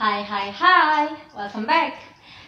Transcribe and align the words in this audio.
Hai 0.00 0.24
hai 0.24 0.48
hai, 0.48 1.12
welcome 1.36 1.68
back. 1.68 1.92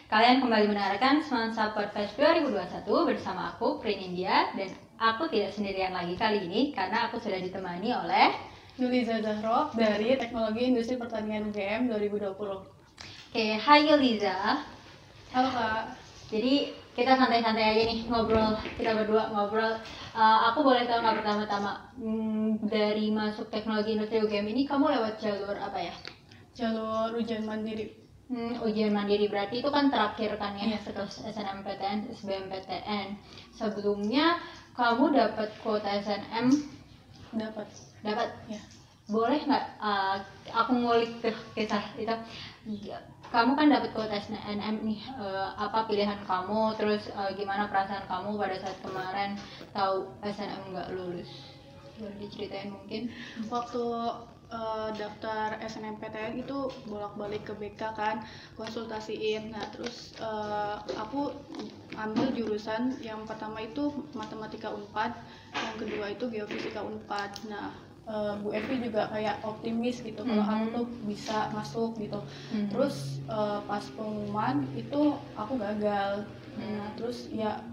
Kalian 0.08 0.40
kembali 0.40 0.72
mendengarkan 0.72 1.20
Semansa 1.20 1.76
Podcast 1.76 2.16
2021 2.16 2.80
bersama 3.04 3.52
aku 3.52 3.76
Prin 3.76 4.00
India 4.00 4.48
dan 4.56 4.72
aku 4.96 5.28
tidak 5.28 5.52
sendirian 5.52 5.92
lagi 5.92 6.16
kali 6.16 6.48
ini 6.48 6.72
karena 6.72 7.12
aku 7.12 7.20
sudah 7.20 7.36
ditemani 7.36 7.92
oleh 7.92 8.32
Yuliza 8.80 9.20
Zahro 9.20 9.68
dari 9.76 10.16
Teknologi 10.16 10.72
Industri 10.72 10.96
Pertanian 10.96 11.52
UGM 11.52 11.92
2020. 11.92 12.32
Oke, 12.40 13.46
hai 13.60 13.80
Yoliza. 13.84 14.64
Halo 15.36 15.52
Kak. 15.52 15.92
Jadi 16.32 16.72
kita 16.96 17.20
santai-santai 17.20 17.68
aja 17.68 17.82
nih 17.84 18.08
ngobrol 18.08 18.56
kita 18.80 18.96
berdua 18.96 19.28
ngobrol. 19.28 19.76
Uh, 20.16 20.48
aku 20.48 20.64
boleh 20.64 20.88
tahu 20.88 21.04
nggak 21.04 21.20
pertama-tama 21.20 21.84
hmm, 22.00 22.64
dari 22.64 23.12
masuk 23.12 23.52
teknologi 23.52 24.00
industri 24.00 24.24
UGM 24.24 24.48
ini 24.56 24.64
kamu 24.64 24.88
lewat 24.88 25.20
jalur 25.20 25.60
apa 25.60 25.92
ya? 25.92 25.92
Jalur 26.52 27.16
ujian 27.16 27.44
mandiri. 27.48 27.96
Hmm, 28.32 28.56
ujian 28.64 28.92
mandiri 28.96 29.28
berarti 29.28 29.60
itu 29.60 29.68
kan 29.68 29.92
terakhir 29.92 30.40
kan 30.40 30.56
ya 30.56 30.72
Iya. 30.72 30.78
setelah 30.80 31.08
SNMPTN, 31.08 31.98
SBMPTN. 32.16 33.06
Sebelumnya 33.52 34.40
kamu 34.72 35.12
dapat 35.12 35.52
kuota 35.60 36.00
SNM 36.00 36.48
Dapat. 37.32 37.68
dapat 38.04 38.28
Ya. 38.48 38.60
boleh 39.08 39.40
nggak 39.44 39.66
uh, 39.80 40.16
aku 40.52 40.72
ngulik 40.72 41.20
ke 41.20 41.32
kisah 41.56 41.80
itu 42.00 42.12
kamu 43.32 43.56
kan 43.56 43.68
dapat 43.72 43.90
kuota 43.96 44.16
SNM 44.20 44.84
nih 44.84 45.00
uh, 45.16 45.52
apa 45.56 45.88
pilihan 45.88 46.20
kamu 46.28 46.76
terus 46.76 47.08
uh, 47.12 47.32
gimana 47.32 47.68
perasaan 47.72 48.04
kamu 48.08 48.36
pada 48.36 48.56
saat 48.60 48.76
kemarin 48.84 49.36
tahu 49.72 50.12
SNM 50.24 50.76
nggak 50.76 50.88
lulus 50.96 51.28
boleh 52.00 52.16
diceritain 52.20 52.72
mungkin 52.72 53.12
Waktu 53.48 53.84
eh, 54.52 54.88
daftar 54.94 55.56
SNMPTN 55.58 56.34
itu 56.38 56.58
bolak-balik 56.84 57.42
ke 57.42 57.52
BK 57.56 57.82
kan, 57.96 58.16
konsultasiin. 58.54 59.50
Nah, 59.50 59.64
terus 59.72 60.12
eh, 60.20 60.76
aku 60.94 61.32
ambil 61.96 62.32
jurusan 62.32 62.96
yang 63.00 63.24
pertama 63.24 63.60
itu 63.60 63.92
matematika 64.12 64.68
Unpad, 64.70 65.12
yang 65.54 65.76
kedua 65.76 66.06
itu 66.08 66.24
geofisika 66.28 66.80
Unpad. 66.80 67.30
Nah, 67.48 67.68
eh, 68.04 68.34
Bu 68.40 68.52
Evi 68.52 68.82
juga 68.82 69.08
kayak 69.08 69.40
optimis 69.42 70.00
gitu 70.00 70.22
kalau 70.22 70.44
aku 70.44 70.66
Mhm. 70.68 70.74
tuh 70.74 70.86
bisa 71.04 71.38
masuk 71.52 71.90
gitu. 71.96 72.18
Mhm. 72.52 72.68
terus 72.68 72.96
eh, 73.28 73.60
pas 73.64 73.84
pengumuman 73.96 74.56
itu 74.74 75.02
aku 75.32 75.56
gagal 75.56 76.24
Hmm. 76.52 76.76
nah 76.76 76.88
terus 77.00 77.32
ya 77.32 77.64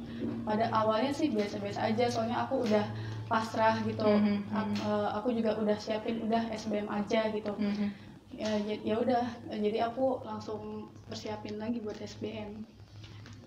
pada 0.48 0.72
awalnya 0.72 1.12
sih 1.12 1.36
biasa-biasa 1.36 1.92
aja 1.92 2.08
soalnya 2.08 2.48
aku 2.48 2.64
udah 2.64 2.86
pasrah 3.30 3.77
gitu 3.85 4.02
Mhm, 4.02 4.49
Ak- 4.52 4.67
mhm. 4.67 4.75
eh, 4.81 5.09
aku 5.13 5.30
juga 5.31 5.53
udah 5.55 5.77
siapin 5.77 6.25
udah 6.25 6.49
SBM 6.49 6.89
aja 6.89 7.30
gitu 7.30 7.53
Mhm. 7.53 7.88
ya 8.33 8.49
ya- 8.59 8.81
ya 8.83 8.95
udah 8.97 9.23
jadi 9.47 9.85
aku 9.85 10.25
langsung 10.25 10.89
persiapin 11.05 11.55
lagi 11.55 11.77
buat 11.80 11.97
SBM 11.97 12.66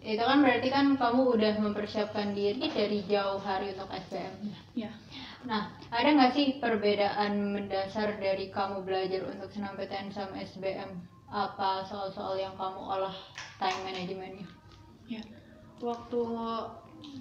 itu 0.02 0.18
kan 0.18 0.42
berarti 0.42 0.66
kan 0.66 0.86
kamu 0.94 1.38
udah 1.38 1.54
mempersiapkan 1.58 2.34
diri 2.34 2.66
dari 2.68 3.06
jauh 3.06 3.38
hari 3.38 3.74
untuk 3.74 3.90
SBM 3.90 4.34
ya 4.74 4.90
Nah, 5.42 5.74
ada 5.90 6.06
nggak 6.06 6.38
sih 6.38 6.62
perbedaan 6.62 7.50
mendasar 7.50 8.14
dari 8.14 8.46
kamu 8.46 8.86
belajar 8.86 9.26
untuk 9.26 9.50
SNMPTN 9.50 10.14
sama 10.14 10.38
SBM? 10.38 11.02
Apa 11.26 11.82
soal-soal 11.82 12.38
yang 12.38 12.54
kamu 12.54 12.78
olah 12.78 13.10
time 13.58 13.82
managementnya? 13.82 14.46
ya 15.02 15.18
waktu 15.82 16.22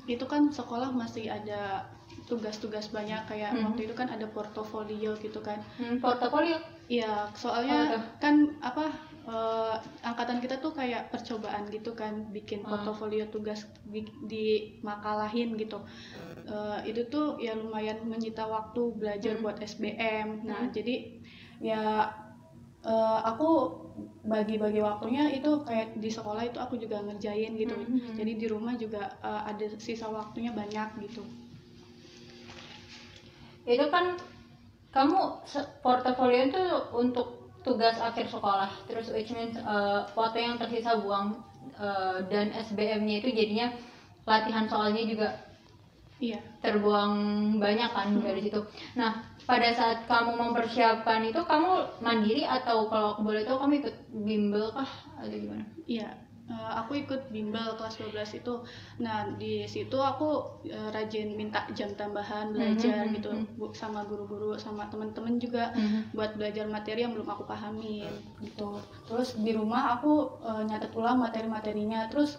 itu 0.06 0.22
kan 0.30 0.54
sekolah 0.54 0.94
masih 0.94 1.34
ada 1.34 1.90
tugas-tugas 2.26 2.90
banyak 2.90 3.22
kayak 3.26 3.52
Mhm. 3.54 3.64
waktu 3.72 3.82
itu 3.90 3.94
kan 3.94 4.08
ada 4.10 4.26
portofolio 4.28 5.14
gitu 5.18 5.40
kan 5.40 5.60
Hmm, 5.78 5.98
portofolio? 6.00 6.58
Iya, 6.92 7.32
Oh, 7.32 7.38
soalnya 7.40 7.80
udah. 7.96 8.04
kan 8.20 8.36
apa 8.60 8.86
eh, 9.22 9.76
angkatan 10.02 10.42
kita 10.42 10.58
tuh 10.60 10.74
kayak 10.74 11.14
percobaan 11.14 11.70
gitu 11.70 11.94
kan 11.94 12.26
bikin 12.34 12.66
Ah. 12.66 12.74
portofolio 12.74 13.30
tugas 13.30 13.64
di, 13.86 14.02
di 14.26 14.46
makalahin 14.82 15.54
gitu. 15.56 15.78
Eh, 16.42 16.80
itu 16.90 17.06
tuh 17.08 17.38
ya 17.38 17.54
lumayan 17.54 18.02
menyita 18.04 18.44
waktu 18.44 18.82
belajar 18.98 19.38
Hmm. 19.38 19.44
buat 19.46 19.58
SBM. 19.62 20.42
Nah, 20.44 20.66
Hmm. 20.66 20.74
jadi 20.74 21.22
ya 21.62 22.10
eh, 22.82 23.20
aku 23.24 23.50
bagi-bagi 24.26 24.82
waktunya 24.82 25.30
itu 25.30 25.62
kayak 25.62 26.02
di 26.02 26.10
sekolah 26.10 26.42
itu 26.42 26.58
aku 26.58 26.82
juga 26.82 26.98
ngerjain 27.00 27.54
gitu. 27.54 27.78
Hmm. 27.78 28.18
Jadi 28.18 28.42
di 28.42 28.48
rumah 28.50 28.74
juga 28.74 29.06
eh, 29.22 29.42
ada 29.54 29.66
sisa 29.78 30.10
waktunya 30.10 30.50
banyak 30.50 30.98
gitu. 31.06 31.22
Itu 33.66 33.88
kan 33.94 34.18
kamu 34.92 35.46
portofolio 35.80 36.52
itu 36.52 36.64
untuk 36.92 37.52
tugas 37.62 37.96
akhir 38.02 38.28
sekolah, 38.28 38.70
terus 38.90 39.14
which 39.14 39.32
means 39.32 39.56
uh, 39.62 40.10
waktu 40.18 40.44
yang 40.44 40.58
tersisa 40.58 40.98
buang 40.98 41.40
uh, 41.78 42.20
dan 42.28 42.50
SBM-nya 42.52 43.22
itu 43.22 43.30
jadinya 43.32 43.70
latihan 44.26 44.66
soalnya 44.66 45.04
juga 45.06 45.30
Iya. 46.22 46.38
terbuang 46.62 47.14
banyak 47.58 47.90
kan 47.98 48.14
dari 48.22 48.46
situ. 48.46 48.62
Nah, 48.94 49.26
pada 49.50 49.74
saat 49.74 50.06
kamu 50.06 50.38
mempersiapkan 50.38 51.26
itu 51.26 51.42
kamu 51.42 51.98
mandiri 51.98 52.46
atau 52.46 52.86
kalau 52.94 53.18
boleh 53.26 53.42
tahu 53.42 53.58
kamu 53.58 53.74
ikut 53.82 53.96
bimbel 54.22 54.70
kah 54.70 54.86
atau 55.18 55.34
gimana? 55.34 55.66
Iya, 55.90 56.14
eh, 56.52 56.72
aku 56.82 56.92
ikut 57.04 57.22
bimbel 57.36 57.68
kelas 57.78 57.96
12 58.00 58.30
itu. 58.40 58.54
Nah, 59.06 59.18
di 59.42 59.54
situ 59.74 59.98
aku 60.12 60.30
eh, 60.78 60.90
rajin 60.96 61.28
minta 61.40 61.60
jam 61.78 61.90
tambahan 62.02 62.46
belajar 62.56 63.04
Mhm, 63.08 63.16
gitu 63.16 63.30
mhm. 63.36 63.46
bu- 63.60 63.76
sama 63.82 64.02
guru-guru 64.10 64.52
sama 64.66 64.84
temen-temen 64.92 65.36
juga 65.46 65.64
buat 66.16 66.32
belajar 66.40 66.66
materi 66.76 67.00
yang 67.06 67.14
belum 67.16 67.30
aku 67.34 67.44
pahamin 67.52 68.12
gitu. 68.46 68.72
Terus 69.08 69.30
di 69.46 69.52
rumah 69.60 69.84
aku 69.98 70.14
eh, 70.50 70.64
nyatet 70.70 70.92
ulang 71.00 71.18
materi-materinya, 71.26 72.00
terus 72.12 72.32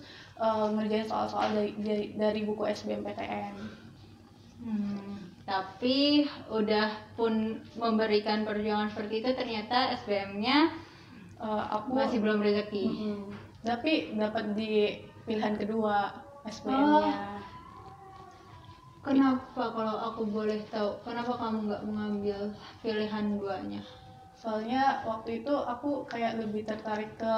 eh, 0.44 0.66
ngerjain 0.74 1.08
soal-soal 1.12 1.48
dari, 1.56 1.72
dari 1.86 2.04
dari 2.22 2.40
buku 2.48 2.62
SBMPTN. 2.68 3.56
Hmm, 4.62 5.18
tapi 5.42 6.22
udah 6.46 6.88
pun 7.18 7.58
memberikan 7.74 8.46
perjuangan 8.46 8.88
seperti 8.94 9.14
itu 9.20 9.30
ternyata 9.34 9.78
SBM-nya 9.98 10.58
Eh, 11.42 11.64
aku 11.76 11.90
masih 11.98 12.18
belum 12.22 12.38
rezeki. 12.38 12.86
Mm-mm. 12.86 13.20
Tapi 13.62 14.18
dapat 14.18 14.58
di 14.58 14.98
pilihan 15.26 15.54
kedua 15.58 16.10
Oh. 16.42 16.50
SBM-nya. 16.50 17.14
Kenapa 19.02 19.62
kalau 19.74 19.96
aku 19.98 20.22
boleh 20.30 20.62
tahu 20.70 20.94
kenapa 21.02 21.34
kamu 21.38 21.58
nggak 21.70 21.82
mengambil 21.86 22.38
pilihan 22.82 23.26
duanya? 23.38 23.82
soalnya 24.42 25.06
waktu 25.06 25.38
itu 25.38 25.54
aku 25.54 26.02
kayak 26.10 26.42
lebih 26.42 26.66
tertarik 26.66 27.14
ke 27.14 27.34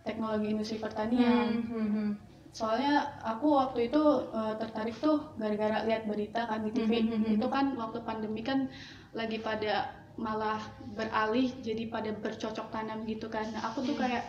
teknologi 0.00 0.48
industri 0.48 0.80
pertanian 0.80 1.60
Hmm, 1.60 1.84
hmm, 1.92 2.10
soalnya 2.56 3.20
aku 3.20 3.52
waktu 3.52 3.92
itu 3.92 4.02
eh, 4.32 4.54
tertarik 4.56 4.96
tuh 4.96 5.20
gara-gara 5.36 5.84
lihat 5.84 6.08
berita 6.08 6.48
kan 6.48 6.64
di 6.64 6.72
TV 6.72 6.92
Hmm, 7.04 7.08
hmm, 7.12 7.20
hmm. 7.20 7.34
itu 7.36 7.46
kan 7.52 7.76
waktu 7.76 8.00
pandemi 8.00 8.40
kan 8.40 8.72
lagi 9.12 9.44
pada 9.44 9.92
malah 10.16 10.58
beralih 10.96 11.52
jadi 11.60 11.92
pada 11.92 12.10
bercocok 12.16 12.72
tanam 12.72 13.04
gitu 13.04 13.28
kan 13.28 13.44
nah, 13.52 13.68
aku 13.68 13.84
tuh 13.84 13.94
Hmm. 13.94 14.24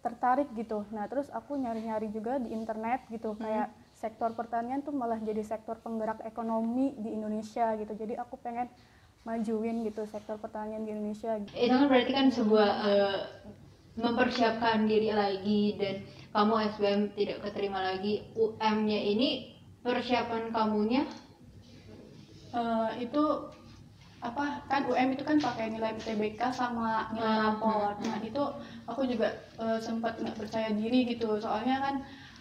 Tertarik 0.00 0.48
gitu. 0.56 0.88
Nah 0.90 1.04
terus 1.06 1.28
aku 1.28 1.56
nyari-nyari 1.60 2.08
juga 2.08 2.40
di 2.40 2.52
internet 2.52 3.04
gitu. 3.12 3.36
Hmm. 3.36 3.40
kayak 3.44 3.68
sektor 3.92 4.32
pertanian 4.32 4.80
tuh 4.80 4.96
malah 4.96 5.20
jadi 5.20 5.44
sektor 5.44 5.76
penggerak 5.84 6.24
ekonomi 6.24 6.96
di 6.96 7.12
Indonesia 7.12 7.76
gitu. 7.76 7.92
Jadi 7.92 8.16
aku 8.16 8.40
pengen 8.40 8.68
majuin 9.28 9.84
gitu 9.84 10.08
sektor 10.08 10.40
pertanian 10.40 10.88
di 10.88 10.96
Indonesia 10.96 11.36
gitu. 11.44 11.52
itu 11.52 11.76
kan 11.76 11.88
berarti 11.92 12.12
kan 12.16 12.26
sebuah 12.32 12.70
eh, 12.88 13.18
mempersiapkan 14.00 14.88
diri 14.88 15.12
lagi 15.12 15.76
dan 15.76 15.94
kamu 16.32 16.54
SBM 16.72 17.02
tidak 17.12 17.38
keterima 17.44 17.84
lagi. 17.84 18.24
UM-nya 18.32 19.00
ini 19.04 19.60
persiapan 19.84 20.48
kamunya? 20.56 21.04
Eh, 22.56 22.90
itu 23.04 23.22
apa 24.20 24.44
kan 24.68 24.84
UM 24.84 25.08
itu 25.16 25.24
kan 25.24 25.40
pakai 25.40 25.72
nilai 25.72 25.96
UTBK 25.96 26.52
sama 26.52 27.08
nilai 27.16 27.40
Hmm, 27.40 27.40
rapor. 27.40 27.96
hmm, 27.96 28.04
Nah 28.04 28.18
itu 28.20 28.42
aku 28.84 29.00
juga 29.08 29.28
eh, 29.56 29.78
sempat 29.80 30.20
nggak 30.20 30.36
percaya 30.36 30.68
diri 30.76 31.08
gitu 31.08 31.40
soalnya 31.40 31.80
kan 31.84 31.94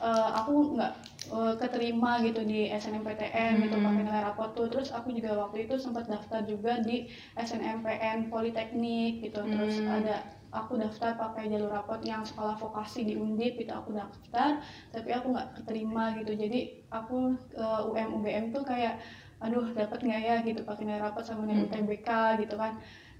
eh, 0.03 0.29
aku 0.39 0.75
nggak 0.75 0.93
eh, 1.31 1.53
keterima 1.61 2.19
gitu 2.27 2.41
di 2.43 2.67
SNMPTN 2.67 3.63
gitu 3.63 3.79
Hmm. 3.79 3.85
pakai 3.87 4.01
nilai 4.07 4.21
rapor 4.27 4.51
tuh. 4.57 4.67
Terus 4.67 4.91
aku 4.91 5.07
juga 5.15 5.31
waktu 5.39 5.57
itu 5.71 5.75
sempat 5.79 6.05
daftar 6.11 6.41
juga 6.43 6.83
di 6.83 7.07
SNMPN 7.39 8.27
Politeknik 8.27 9.23
gitu. 9.23 9.39
Terus 9.47 9.79
Hmm. 9.79 10.03
ada 10.03 10.15
aku 10.49 10.81
daftar 10.81 11.13
pakai 11.13 11.45
jalur 11.47 11.69
rapot 11.69 12.01
yang 12.01 12.25
sekolah 12.25 12.57
vokasi 12.57 13.05
di 13.05 13.13
Undip 13.15 13.53
itu 13.61 13.69
aku 13.69 13.93
daftar 13.93 14.57
tapi 14.89 15.13
aku 15.13 15.29
nggak 15.29 15.61
keterima 15.61 16.17
gitu 16.17 16.33
jadi 16.33 16.59
aku 16.89 17.37
eh, 17.53 17.81
UM 17.85 18.09
UGM 18.17 18.45
tuh 18.49 18.65
kayak 18.65 18.97
aduh 19.39 19.71
dapat 19.71 19.99
nggak 20.03 20.21
ya 20.21 20.35
gitu 20.43 20.61
pakai 20.67 20.83
nilai 20.83 20.99
rapot 20.99 21.23
sama 21.23 21.47
nilai 21.47 21.63
Hmm. 21.63 21.71
UTBK 21.71 22.09
gitu 22.43 22.55
kan. 22.59 22.75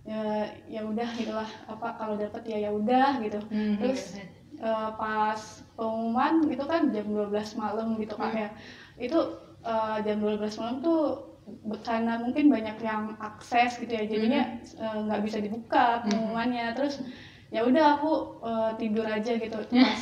Ya 0.08 0.48
ya 0.68 0.82
udah 0.84 1.08
gitulah 1.16 1.48
apa 1.68 1.88
kalau 2.00 2.16
dapat 2.20 2.44
ya 2.48 2.58
ya 2.68 2.72
udah 2.76 3.20
gitu. 3.24 3.40
Terus, 3.80 4.20
Eh, 4.60 4.92
pas 5.00 5.40
pengumuman 5.80 6.44
itu 6.52 6.60
kan 6.68 6.92
jam 6.92 7.08
12 7.08 7.56
malam 7.56 7.96
gitu 7.96 8.20
kan 8.20 8.32
Hmm. 8.36 8.44
ya. 8.44 8.50
Itu 9.00 9.20
eh, 9.64 9.98
jam 10.04 10.20
12 10.20 10.60
malam 10.60 10.84
tuh 10.84 11.32
karena 11.88 12.20
mungkin 12.20 12.52
banyak 12.52 12.78
yang 12.84 13.16
akses 13.24 13.80
gitu 13.80 13.88
ya. 13.96 14.04
Jadinya 14.04 14.60
eh, 14.60 14.98
nggak 15.08 15.24
bisa 15.24 15.40
dibuka 15.40 16.04
pengumumannya. 16.04 16.76
Terus 16.76 17.00
ya 17.50 17.66
udah 17.66 17.98
aku 17.98 18.12
uh, 18.46 18.72
tidur 18.78 19.08
aja 19.10 19.34
gitu. 19.40 19.58
Pas 19.74 20.02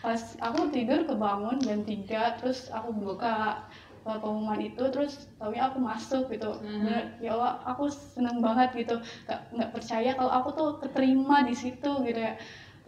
pas 0.00 0.20
aku 0.40 0.72
tidur 0.72 1.04
kebangun 1.04 1.58
jam 1.60 1.82
3 1.84 2.38
terus 2.40 2.70
aku 2.70 2.94
buka. 2.94 3.26
uh, 3.28 3.54
pengumuman 4.02 4.58
itu 4.58 4.82
terus 4.90 5.30
tapi 5.38 5.58
aku 5.62 5.78
masuk 5.78 6.26
gitu 6.34 6.58
hmm. 6.58 7.22
ya 7.22 7.38
Allah 7.38 7.62
aku 7.62 7.86
seneng 7.90 8.42
banget 8.42 8.74
gitu 8.74 8.98
nggak 9.30 9.40
nggak 9.54 9.70
percaya 9.70 10.10
kalau 10.18 10.32
aku 10.32 10.48
tuh 10.54 10.68
keterima 10.82 11.46
di 11.46 11.54
situ 11.54 11.90
gitu 12.02 12.20
ya 12.20 12.34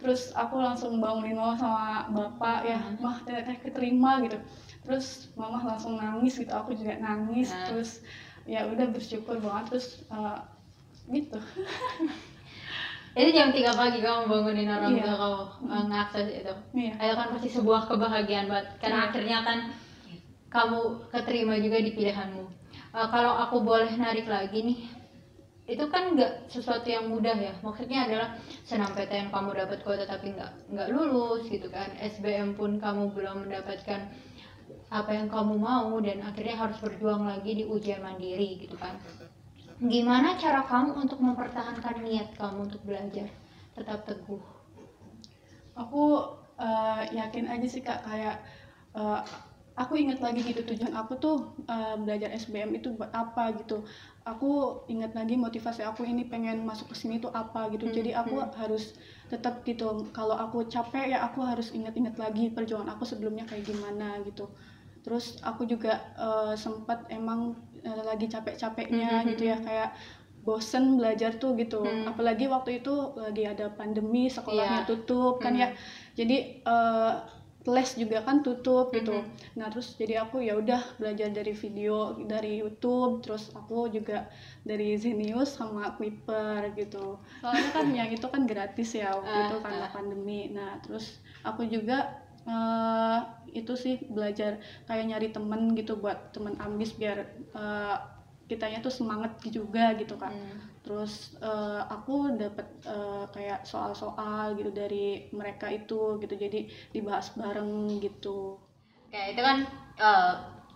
terus 0.03 0.35
aku 0.35 0.59
langsung 0.59 0.99
bangunin 0.99 1.39
mama 1.39 1.55
sama 1.55 2.11
bapak 2.11 2.67
ya 2.67 2.77
hmm. 2.77 2.99
mah 2.99 3.17
ternyata 3.23 3.55
keterima 3.63 4.19
gitu 4.27 4.37
terus 4.83 5.31
mama 5.39 5.63
langsung 5.63 5.95
nangis 5.97 6.35
gitu 6.35 6.51
aku 6.51 6.75
juga 6.75 6.99
nangis 6.99 7.49
hmm. 7.49 7.65
terus 7.71 8.03
ya 8.45 8.67
udah 8.69 8.91
bersyukur 8.91 9.39
banget 9.41 9.73
terus 9.73 10.05
uh, 10.11 10.43
gitu 11.09 11.39
itu 13.15 13.29
jam 13.31 13.55
tiga 13.55 13.71
pagi 13.71 14.03
kamu 14.03 14.27
bangunin 14.27 14.67
orang 14.67 14.99
iya. 14.99 15.03
tua 15.07 15.15
kamu 15.15 15.41
uh, 15.71 15.83
ngakses 15.87 16.27
itu 16.43 16.53
iya. 16.75 16.93
itu 16.99 17.13
kan 17.15 17.27
pasti 17.31 17.49
sebuah 17.55 17.81
kebahagiaan 17.87 18.51
banget 18.51 18.67
karena 18.83 18.99
iya. 18.99 19.07
akhirnya 19.07 19.37
kan 19.47 19.59
kamu 20.55 21.11
keterima 21.11 21.59
juga 21.59 21.83
di 21.83 21.91
pilihanmu. 21.91 22.45
Uh, 22.95 23.07
kalau 23.11 23.35
aku 23.35 23.59
boleh 23.59 23.91
narik 23.99 24.23
lagi 24.31 24.63
nih 24.63 24.79
itu 25.65 25.81
kan 25.89 26.15
nggak 26.15 26.47
sesuatu 26.47 26.87
yang 26.87 27.11
mudah 27.11 27.35
ya. 27.35 27.51
Maksudnya 27.59 28.07
adalah 28.07 28.39
senam 28.63 28.95
PTN 28.95 29.35
kamu 29.35 29.51
dapat 29.51 29.83
kuota 29.83 30.07
tapi 30.07 30.31
nggak 30.31 30.71
nggak 30.71 30.89
lulus 30.95 31.43
gitu 31.51 31.67
kan. 31.67 31.91
SBM 31.99 32.55
pun 32.55 32.79
kamu 32.79 33.11
belum 33.11 33.49
mendapatkan 33.49 34.07
apa 34.93 35.11
yang 35.11 35.27
kamu 35.27 35.59
mau 35.59 35.91
dan 35.99 36.21
akhirnya 36.23 36.55
harus 36.55 36.77
berjuang 36.79 37.27
lagi 37.27 37.51
di 37.57 37.63
ujian 37.67 37.99
mandiri 37.99 38.63
gitu 38.63 38.77
kan. 38.79 38.95
Gimana 39.81 40.39
cara 40.39 40.63
kamu 40.63 40.95
untuk 41.03 41.19
mempertahankan 41.19 41.99
niat 41.99 42.31
kamu 42.39 42.71
untuk 42.71 42.79
belajar 42.87 43.27
tetap 43.75 44.07
teguh? 44.07 44.39
Aku 45.75 46.31
uh, 46.55 47.03
yakin 47.11 47.51
aja 47.51 47.67
sih 47.67 47.83
kak 47.83 48.07
kayak 48.07 48.39
uh, 48.95 49.19
aku 49.75 49.99
ingat 49.99 50.23
lagi 50.23 50.39
gitu 50.39 50.63
tujuan 50.63 50.95
aku 50.95 51.19
tuh 51.19 51.37
uh, 51.67 51.99
belajar 51.99 52.31
SBM 52.31 52.79
itu 52.79 52.95
buat 52.95 53.11
apa 53.11 53.51
gitu 53.59 53.83
aku 54.23 54.81
ingat 54.87 55.11
lagi 55.13 55.35
motivasi 55.35 55.83
aku 55.83 56.07
ini 56.07 56.25
pengen 56.25 56.63
masuk 56.63 56.91
ke 56.91 56.95
sini 56.95 57.19
tuh 57.19 57.29
apa 57.35 57.67
gitu 57.75 57.91
hmm, 57.91 57.95
jadi 57.95 58.11
aku 58.23 58.39
hmm. 58.39 58.55
harus 58.55 58.95
tetap 59.27 59.67
gitu 59.67 60.07
kalau 60.15 60.33
aku 60.39 60.63
capek 60.65 61.17
ya 61.17 61.27
aku 61.27 61.43
harus 61.43 61.75
ingat-ingat 61.75 62.15
lagi 62.15 62.49
perjuangan 62.55 62.95
aku 62.95 63.03
sebelumnya 63.03 63.43
kayak 63.45 63.67
gimana 63.67 64.23
gitu 64.23 64.47
terus 65.05 65.37
aku 65.45 65.69
juga 65.69 66.01
uh, 66.17 66.57
sempat 66.57 67.05
emang 67.13 67.53
uh, 67.85 68.03
lagi 68.09 68.25
capek-capeknya 68.25 69.21
mm-hmm. 69.21 69.29
gitu 69.37 69.43
ya 69.53 69.57
kayak 69.61 69.89
bosen 70.45 70.97
belajar 70.97 71.37
tuh 71.37 71.53
gitu 71.57 71.85
mm. 71.85 72.09
apalagi 72.09 72.49
waktu 72.49 72.81
itu 72.81 73.13
lagi 73.17 73.45
ada 73.45 73.69
pandemi 73.69 74.29
sekolahnya 74.29 74.85
yeah. 74.85 74.89
tutup 74.89 75.37
kan 75.37 75.53
mm. 75.53 75.61
ya 75.61 75.69
jadi 76.17 76.37
uh, 76.65 77.13
les 77.65 77.89
juga 77.97 78.21
kan 78.21 78.45
tutup 78.45 78.93
gitu 78.93 79.25
mm-hmm. 79.25 79.57
nah 79.57 79.73
terus 79.73 79.97
jadi 79.97 80.21
aku 80.21 80.45
ya 80.45 80.53
udah 80.53 80.81
belajar 81.01 81.33
dari 81.33 81.53
video 81.57 82.13
dari 82.29 82.61
YouTube 82.61 83.25
terus 83.25 83.49
aku 83.57 83.89
juga 83.89 84.29
dari 84.61 84.93
Zenius 85.01 85.57
sama 85.57 85.97
Clipper 85.97 86.77
gitu 86.77 87.17
soalnya 87.41 87.69
kan 87.73 87.87
yang 87.97 88.09
itu 88.13 88.27
kan 88.29 88.45
gratis 88.45 88.93
ya 88.93 89.17
waktu 89.17 89.33
uh, 89.33 89.45
itu 89.49 89.57
karena 89.65 89.87
uh. 89.89 89.91
pandemi 89.93 90.41
nah 90.53 90.77
terus 90.85 91.17
aku 91.41 91.65
juga 91.65 92.21
uh, 92.45 93.19
itu 93.49 93.73
sih 93.73 93.97
belajar 94.11 94.61
kayak 94.85 95.05
nyari 95.09 95.27
temen 95.33 95.73
gitu 95.73 95.97
buat 95.97 96.35
temen 96.35 96.53
ambis 96.61 96.93
biar 96.93 97.25
uh, 97.57 97.97
kitanya 98.45 98.81
tuh 98.81 98.93
semangat 98.93 99.41
juga 99.49 99.97
gitu 99.97 100.15
kan 100.15 100.33
hmm. 100.33 100.85
terus 100.85 101.33
uh, 101.41 101.85
aku 101.89 102.37
dapat 102.37 102.67
uh, 102.85 103.25
kayak 103.33 103.65
soal-soal 103.65 104.53
gitu 104.53 104.69
dari 104.69 105.29
mereka 105.33 105.69
itu 105.69 106.21
gitu 106.21 106.33
jadi 106.37 106.69
dibahas 106.93 107.33
bareng 107.33 107.97
gitu 108.01 108.61
kayak 109.09 109.33
itu 109.33 109.41
kan 109.41 109.57
uh, 109.97 110.33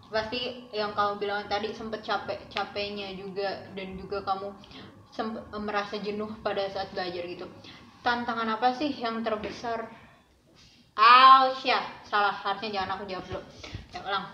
pasti 0.10 0.66
yang 0.74 0.98
kamu 0.98 1.22
bilang 1.22 1.46
tadi 1.46 1.70
sempet 1.70 2.02
capek 2.02 2.42
capeknya 2.50 3.14
juga 3.14 3.70
dan 3.78 3.94
juga 3.98 4.26
kamu 4.26 4.50
merasa 5.62 6.00
jenuh 6.02 6.32
pada 6.42 6.66
saat 6.72 6.90
belajar 6.96 7.28
gitu 7.28 7.46
tantangan 8.02 8.58
apa 8.58 8.74
sih 8.74 8.90
yang 8.90 9.22
terbesar 9.22 9.90
Aus 11.00 11.64
ya, 11.64 11.80
salah 12.04 12.36
harusnya 12.36 12.76
jangan 12.76 13.00
aku 13.00 13.08
jawab 13.08 13.24
dulu. 13.32 13.42
Ya 13.96 14.04
ulang. 14.04 14.26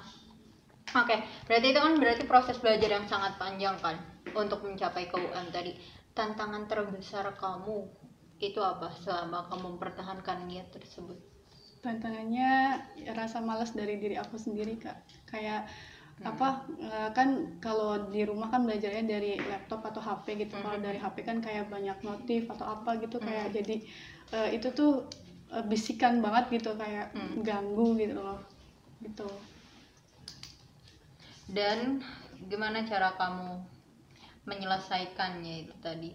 Oke, 0.95 1.11
okay. 1.11 1.19
berarti 1.43 1.67
itu 1.75 1.79
kan 1.83 1.93
berarti 1.99 2.23
proses 2.23 2.55
belajar 2.63 2.87
yang 2.87 3.03
sangat 3.03 3.35
panjang 3.35 3.75
kan 3.83 3.99
untuk 4.31 4.63
mencapai 4.63 5.11
ke 5.11 5.19
UM 5.19 5.51
tadi. 5.51 5.75
Tantangan 6.15 6.71
terbesar 6.71 7.35
kamu 7.35 7.83
itu 8.39 8.63
apa 8.63 8.87
selama 9.03 9.51
kamu 9.51 9.75
mempertahankan 9.75 10.47
niat 10.47 10.71
tersebut? 10.71 11.19
Tantangannya 11.83 12.79
ya, 12.95 13.11
rasa 13.11 13.43
malas 13.43 13.75
dari 13.75 13.99
diri 13.99 14.15
aku 14.15 14.39
sendiri 14.39 14.79
kak. 14.79 14.95
Kayak 15.27 15.67
hmm. 16.23 16.31
apa 16.31 16.63
eh, 16.79 17.09
kan 17.11 17.59
kalau 17.59 18.07
di 18.07 18.23
rumah 18.23 18.47
kan 18.47 18.63
belajarnya 18.63 19.03
dari 19.03 19.35
laptop 19.35 19.83
atau 19.91 19.99
HP 19.99 20.47
gitu. 20.47 20.55
Hmm. 20.55 20.63
Kalau 20.63 20.79
dari 20.79 20.95
HP 20.95 21.27
kan 21.27 21.43
kayak 21.43 21.67
banyak 21.67 21.99
notif 22.07 22.47
atau 22.55 22.71
apa 22.71 22.95
gitu 23.03 23.19
kayak 23.19 23.51
hmm. 23.51 23.55
jadi 23.59 23.75
uh, 24.31 24.47
itu 24.47 24.71
tuh 24.71 25.11
uh, 25.51 25.63
bisikan 25.67 26.23
banget 26.23 26.63
gitu 26.63 26.71
kayak 26.79 27.11
hmm. 27.11 27.43
ganggu 27.43 27.99
gitu 27.99 28.15
loh 28.15 28.39
gitu 29.03 29.27
dan 31.55 32.03
gimana 32.51 32.83
cara 32.83 33.15
kamu 33.15 33.63
menyelesaikannya 34.45 35.65
itu 35.65 35.75
tadi? 35.79 36.11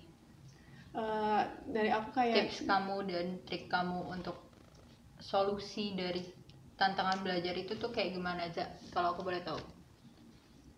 Uh, 0.90 1.46
dari 1.70 1.88
aku 1.88 2.12
kayak 2.12 2.50
tips 2.50 2.66
kamu 2.66 3.06
dan 3.06 3.26
trik 3.46 3.70
kamu 3.70 4.10
untuk 4.10 4.37
solusi 5.22 5.94
dari 5.94 6.26
tantangan 6.75 7.22
belajar 7.22 7.54
itu 7.54 7.78
tuh 7.78 7.94
kayak 7.94 8.16
gimana 8.16 8.50
aja 8.50 8.66
kalau 8.92 9.16
aku 9.16 9.25
boleh 9.25 9.40
tahu. 9.40 9.60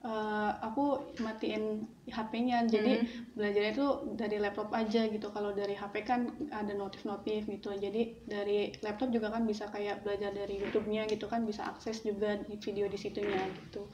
Uh, 0.03 0.51
aku 0.59 1.15
matiin 1.23 1.87
HP-nya 2.11 2.67
jadi 2.67 3.07
hmm. 3.07 3.39
belajarnya 3.39 3.71
itu 3.71 3.87
dari 4.19 4.37
laptop 4.43 4.75
aja 4.75 5.07
gitu. 5.07 5.31
Kalau 5.31 5.55
dari 5.55 5.79
HP 5.79 6.03
kan 6.03 6.27
ada 6.51 6.75
notif-notif 6.75 7.47
gitu. 7.47 7.71
Jadi 7.71 8.27
dari 8.27 8.75
laptop 8.83 9.15
juga 9.15 9.31
kan 9.31 9.47
bisa 9.47 9.71
kayak 9.71 10.03
belajar 10.03 10.35
dari 10.35 10.59
YouTube-nya 10.59 11.07
gitu 11.07 11.31
kan. 11.31 11.47
Bisa 11.47 11.71
akses 11.71 12.03
juga 12.03 12.35
di 12.43 12.59
video 12.59 12.91
di 12.91 12.99
situnya 12.99 13.47
gitu 13.63 13.87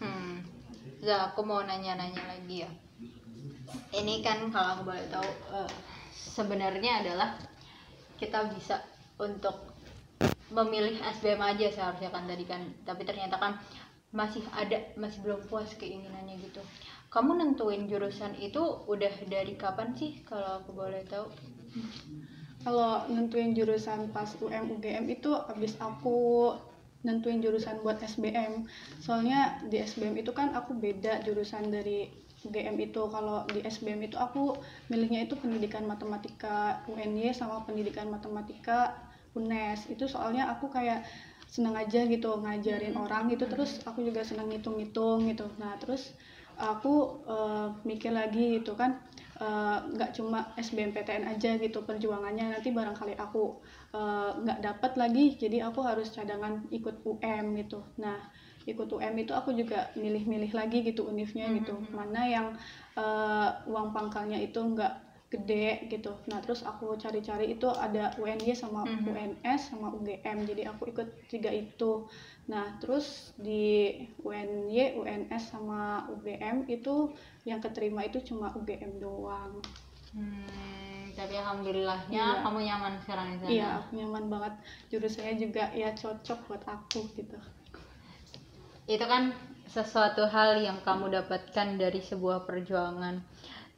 hmm. 0.00 0.34
Ya 1.00 1.32
aku 1.32 1.40
mau 1.44 1.64
nanya-nanya 1.64 2.24
lagi 2.28 2.66
ya. 2.66 2.70
Ini 3.94 4.20
kan 4.20 4.52
kalau 4.52 4.80
aku 4.80 4.82
boleh 4.92 5.06
tahu 5.08 5.30
uh, 5.54 5.70
sebenarnya 6.12 7.04
adalah 7.04 7.38
kita 8.20 8.52
bisa 8.52 8.84
untuk 9.16 9.72
memilih 10.50 10.98
SBM 11.00 11.40
aja 11.40 11.66
seharusnya 11.72 12.10
kan 12.12 12.28
tadi 12.28 12.44
kan. 12.44 12.60
Tapi 12.84 13.02
ternyata 13.08 13.40
kan 13.40 13.56
masih 14.10 14.42
ada 14.50 14.76
masih 14.98 15.22
belum 15.22 15.46
puas 15.46 15.70
keinginannya 15.78 16.36
gitu. 16.42 16.60
Kamu 17.10 17.38
nentuin 17.38 17.90
jurusan 17.90 18.38
itu 18.38 18.62
udah 18.86 19.14
dari 19.26 19.58
kapan 19.58 19.94
sih 19.98 20.22
kalau 20.26 20.62
aku 20.62 20.70
boleh 20.74 21.02
tahu? 21.06 21.26
Kalau 22.60 23.08
nentuin 23.08 23.56
jurusan 23.56 24.12
pas 24.12 24.30
UM 24.36 24.78
UGM 24.78 25.08
itu 25.08 25.32
habis 25.32 25.74
aku 25.80 26.52
nentuin 27.00 27.40
jurusan 27.40 27.80
buat 27.80 27.96
SBM 28.04 28.68
soalnya 29.00 29.56
di 29.72 29.80
SBM 29.80 30.20
itu 30.20 30.36
kan 30.36 30.52
aku 30.52 30.76
beda 30.76 31.24
jurusan 31.24 31.72
dari 31.72 32.12
UGM 32.44 32.76
itu. 32.80 33.02
Kalau 33.12 33.44
di 33.48 33.60
SBM 33.60 34.00
itu 34.08 34.16
aku 34.16 34.56
milihnya 34.88 35.28
itu 35.28 35.36
pendidikan 35.36 35.84
matematika 35.84 36.80
UNY 36.88 37.36
sama 37.36 37.64
pendidikan 37.68 38.08
matematika 38.08 38.96
UNES 39.36 39.86
itu 39.92 40.10
soalnya 40.10 40.50
aku 40.50 40.72
kayak 40.72 41.06
seneng 41.46 41.74
aja 41.74 42.06
gitu 42.06 42.40
ngajarin 42.40 42.96
hmm. 42.96 43.04
orang 43.04 43.28
gitu. 43.28 43.44
Terus 43.44 43.84
aku 43.84 44.00
juga 44.02 44.24
seneng 44.24 44.48
ngitung-ngitung 44.48 45.28
gitu. 45.28 45.46
Nah 45.60 45.76
terus 45.76 46.16
aku 46.60 47.24
uh, 47.24 47.72
mikir 47.84 48.12
lagi 48.12 48.60
gitu 48.60 48.76
kan 48.76 49.00
nggak 49.40 50.10
uh, 50.12 50.14
cuma 50.20 50.52
SBMPTN 50.60 51.24
aja 51.24 51.56
gitu 51.56 51.80
perjuangannya. 51.88 52.52
Nanti 52.52 52.76
barangkali 52.76 53.16
aku 53.16 53.56
eh, 53.96 54.30
nggak 54.36 54.58
uh, 54.60 54.64
dapat 54.68 54.92
lagi 55.00 55.40
jadi 55.40 55.64
aku 55.64 55.80
harus 55.80 56.12
cadangan 56.12 56.68
ikut 56.68 57.00
UM 57.08 57.56
gitu. 57.56 57.80
Nah 57.96 58.20
ikut 58.68 58.88
UM 58.92 59.14
itu 59.16 59.32
aku 59.32 59.56
juga 59.56 59.88
milih-milih 59.96 60.52
lagi 60.52 60.84
gitu 60.84 61.08
univnya 61.08 61.48
gitu. 61.56 61.72
Hmm, 61.72 61.88
hmm, 61.88 61.96
mana 61.96 62.22
yang 62.28 62.48
uh, 63.00 63.64
uang 63.64 63.96
pangkalnya 63.96 64.36
itu 64.36 64.60
nggak 64.60 65.09
gede 65.30 65.86
gitu. 65.86 66.10
Nah 66.26 66.42
terus 66.42 66.66
aku 66.66 66.98
cari-cari 66.98 67.54
itu 67.54 67.70
ada 67.70 68.10
UNY 68.18 68.50
sama 68.50 68.82
mm 68.82 68.90
-hmm. 68.90 69.10
UNS 69.14 69.60
sama 69.70 69.94
UGM 69.94 70.42
jadi 70.42 70.74
aku 70.74 70.90
ikut 70.90 71.06
tiga 71.30 71.54
itu. 71.54 72.10
Nah 72.50 72.74
terus 72.82 73.30
di 73.38 73.94
UNY 74.26 74.98
UNS 74.98 75.54
sama 75.54 76.10
UGM 76.10 76.66
itu 76.66 77.14
yang 77.46 77.62
keterima 77.62 78.02
itu 78.02 78.18
cuma 78.26 78.50
UGM 78.58 78.98
doang. 78.98 79.62
Hmm, 80.10 81.06
tapi 81.14 81.38
alhamdulillahnya 81.38 82.42
iya. 82.42 82.42
kamu 82.42 82.58
nyaman 82.66 82.98
sekarang 83.06 83.26
di 83.30 83.36
sana? 83.38 83.50
Iya 83.54 83.68
aku 83.78 83.90
nyaman 84.02 84.24
banget. 84.26 84.54
Jurusannya 84.90 85.34
juga 85.38 85.64
ya 85.70 85.94
cocok 85.94 86.38
buat 86.50 86.62
aku 86.66 87.06
gitu. 87.14 87.38
Itu 88.90 89.06
kan 89.06 89.30
sesuatu 89.70 90.26
hal 90.26 90.66
yang 90.66 90.82
kamu 90.82 91.14
dapatkan 91.14 91.78
dari 91.78 92.02
sebuah 92.02 92.42
perjuangan 92.42 93.22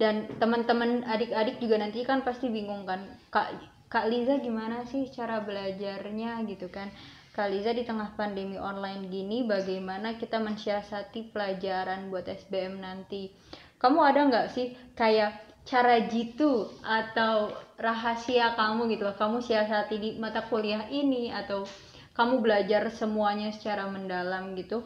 dan 0.02 0.26
teman-teman 0.42 1.06
adik-adik 1.06 1.62
juga 1.62 1.78
nanti 1.78 2.02
kan 2.02 2.26
pasti 2.26 2.50
bingung 2.50 2.82
kan 2.82 3.06
kak 3.30 3.54
kak 3.86 4.10
Liza 4.10 4.40
gimana 4.42 4.82
sih 4.88 5.06
cara 5.12 5.44
belajarnya? 5.44 6.42
gitu 6.48 6.66
kan. 6.72 6.90
Kak 7.36 7.48
Liza 7.52 7.76
di 7.76 7.84
tengah 7.84 8.16
pandemi 8.16 8.56
online 8.56 9.08
gini 9.08 9.44
bagaimana 9.44 10.16
kita 10.16 10.40
mensiasati 10.40 11.30
pelajaran 11.30 12.08
buat 12.10 12.24
SBM 12.24 12.80
nanti? 12.80 13.30
Kamu 13.76 14.00
ada 14.00 14.26
nggak 14.26 14.48
sih 14.52 14.72
kayak 14.96 15.36
cara 15.68 16.08
jitu 16.08 16.72
atau 16.82 17.52
rahasia 17.76 18.56
kamu 18.56 18.96
gitu 18.96 19.06
loh? 19.06 19.16
Kamu 19.16 19.38
siasati 19.44 19.96
di 20.00 20.10
mata 20.16 20.44
kuliah 20.48 20.88
ini 20.88 21.28
atau 21.28 21.68
kamu 22.16 22.40
belajar 22.40 22.88
semuanya 22.92 23.52
secara 23.52 23.88
mendalam 23.92 24.56
gitu? 24.56 24.84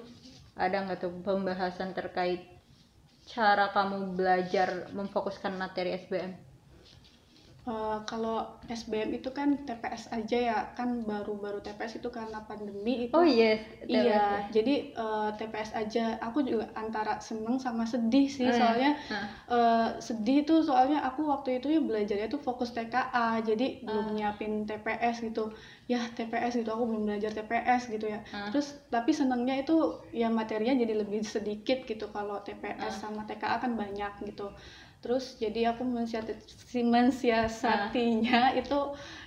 Ada 0.59 0.83
nggak 0.87 0.99
tuh 1.03 1.15
pembahasan 1.23 1.95
terkait 1.95 2.56
cara 3.27 3.75
kamu 3.75 4.15
belajar 4.15 4.87
memfokuskan 4.95 5.59
materi 5.59 5.99
SBM 5.99 6.47
Uh, 7.67 7.99
kalau 8.07 8.47
SBM 8.71 9.19
itu 9.19 9.35
kan 9.35 9.67
TPS 9.67 10.07
aja 10.15 10.39
ya. 10.39 10.59
Kan 10.79 11.03
baru-baru 11.03 11.59
TPS 11.59 11.99
itu 11.99 12.15
karena 12.15 12.47
pandemi 12.47 13.11
itu. 13.11 13.15
Oh 13.19 13.27
yes 13.27 13.59
iya 13.91 14.47
jadi 14.55 14.95
uh, 14.95 15.35
eh, 15.35 15.43
TPS 15.43 15.75
aja. 15.75 16.15
Aku 16.23 16.47
juga 16.47 16.71
antara 16.79 17.19
seneng 17.19 17.59
sama 17.59 17.83
sedih 17.83 18.31
sih 18.31 18.47
uh, 18.47 18.55
soalnya 18.55 18.95
uh. 19.11 19.17
Uh, 19.51 19.89
sedih 19.99 20.47
tuh 20.47 20.63
soalnya 20.63 21.03
aku 21.11 21.27
waktu 21.27 21.59
itu 21.59 21.75
ya 21.75 21.83
belajarnya 21.83 22.31
tuh 22.31 22.39
fokus 22.39 22.71
TKA 22.71 23.43
jadi 23.43 23.83
uh. 23.83 23.91
belum 23.91 24.07
nyiapin 24.15 24.63
TPS 24.63 25.27
gitu 25.27 25.51
ya 25.87 26.03
TPS 26.19 26.59
gitu 26.59 26.71
aku 26.75 26.83
belum 26.83 27.07
belajar 27.07 27.31
TPS 27.31 27.87
gitu 27.95 28.11
ya 28.11 28.21
uh. 28.35 28.51
terus 28.51 28.75
tapi 28.91 29.15
senengnya 29.15 29.55
itu 29.63 30.03
ya 30.11 30.27
materinya 30.27 30.75
jadi 30.75 31.07
lebih 31.07 31.23
sedikit 31.23 31.87
gitu 31.87 32.11
kalau 32.11 32.43
TPS 32.43 32.99
uh. 32.99 33.01
sama 33.07 33.23
TKA 33.25 33.63
kan 33.63 33.79
banyak 33.79 34.27
gitu 34.27 34.51
terus 35.07 35.39
jadi 35.39 35.71
aku 35.71 35.87
mensiasatinya 36.83 38.41
nah. 38.51 38.59
itu 38.59 38.79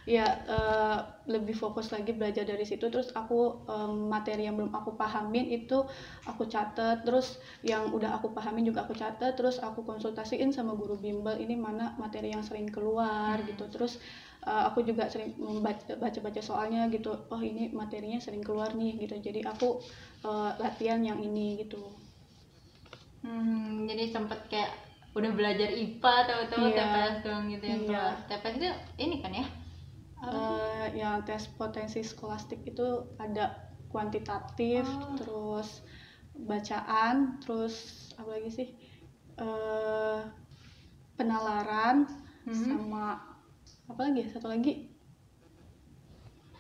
ya 0.04 0.28
uh, 0.50 1.08
lebih 1.30 1.56
fokus 1.56 1.96
lagi 1.96 2.12
belajar 2.12 2.44
dari 2.44 2.68
situ 2.68 2.92
terus 2.92 3.16
aku 3.16 3.64
um, 3.64 4.12
materi 4.12 4.44
yang 4.44 4.60
belum 4.60 4.76
aku 4.76 5.00
pahamin 5.00 5.48
itu 5.48 5.88
aku 6.28 6.52
catat 6.52 7.08
terus 7.08 7.40
yang 7.64 7.96
udah 7.96 8.18
aku 8.20 8.36
pahamin 8.36 8.68
juga 8.68 8.84
aku 8.84 8.92
catat 8.92 9.40
terus 9.40 9.64
aku 9.64 9.88
konsultasiin 9.88 10.52
sama 10.52 10.76
guru 10.76 11.00
bimbel 11.00 11.40
ini 11.40 11.56
mana 11.56 11.96
materi 11.96 12.36
yang 12.36 12.44
sering 12.44 12.68
keluar 12.68 13.40
hmm. 13.40 13.56
gitu 13.56 13.72
terus 13.72 14.04
uh, 14.50 14.64
aku 14.74 14.82
juga 14.82 15.06
sering 15.06 15.38
baca-baca 16.02 16.42
soalnya 16.42 16.90
gitu 16.90 17.14
oh 17.30 17.42
ini 17.42 17.70
materinya 17.70 18.18
sering 18.18 18.42
keluar 18.42 18.74
nih 18.74 18.98
gitu 18.98 19.22
jadi 19.22 19.46
aku 19.46 19.78
uh, 20.26 20.58
latihan 20.58 21.06
yang 21.06 21.22
ini 21.22 21.62
gitu 21.62 21.86
hmm, 23.22 23.86
jadi 23.86 24.10
sempet 24.10 24.50
kayak 24.50 24.74
udah 25.14 25.32
belajar 25.34 25.70
IPA 25.70 26.16
tahu-tahu 26.26 26.66
yeah. 26.70 26.78
TPS 26.78 27.16
doang 27.26 27.46
gitu 27.54 27.66
yang 27.66 27.82
yeah. 27.86 27.88
keluar 27.88 28.14
TPS 28.26 28.56
itu 28.58 28.70
ini 28.98 29.16
kan 29.22 29.32
ya 29.38 29.46
uh, 30.26 30.86
yang 30.98 31.22
tes 31.26 31.46
potensi 31.54 32.02
skolastik 32.02 32.66
itu 32.66 33.06
ada 33.22 33.70
kuantitatif 33.94 34.86
oh. 34.86 35.18
terus 35.18 35.86
bacaan 36.40 37.42
terus 37.42 38.10
apa 38.16 38.30
lagi 38.38 38.50
sih 38.54 38.70
uh, 39.42 40.24
penalaran 41.20 42.08
hmm. 42.48 42.54
sama 42.56 43.29
apa 43.90 44.00
lagi 44.06 44.22
satu 44.30 44.48
lagi. 44.48 44.86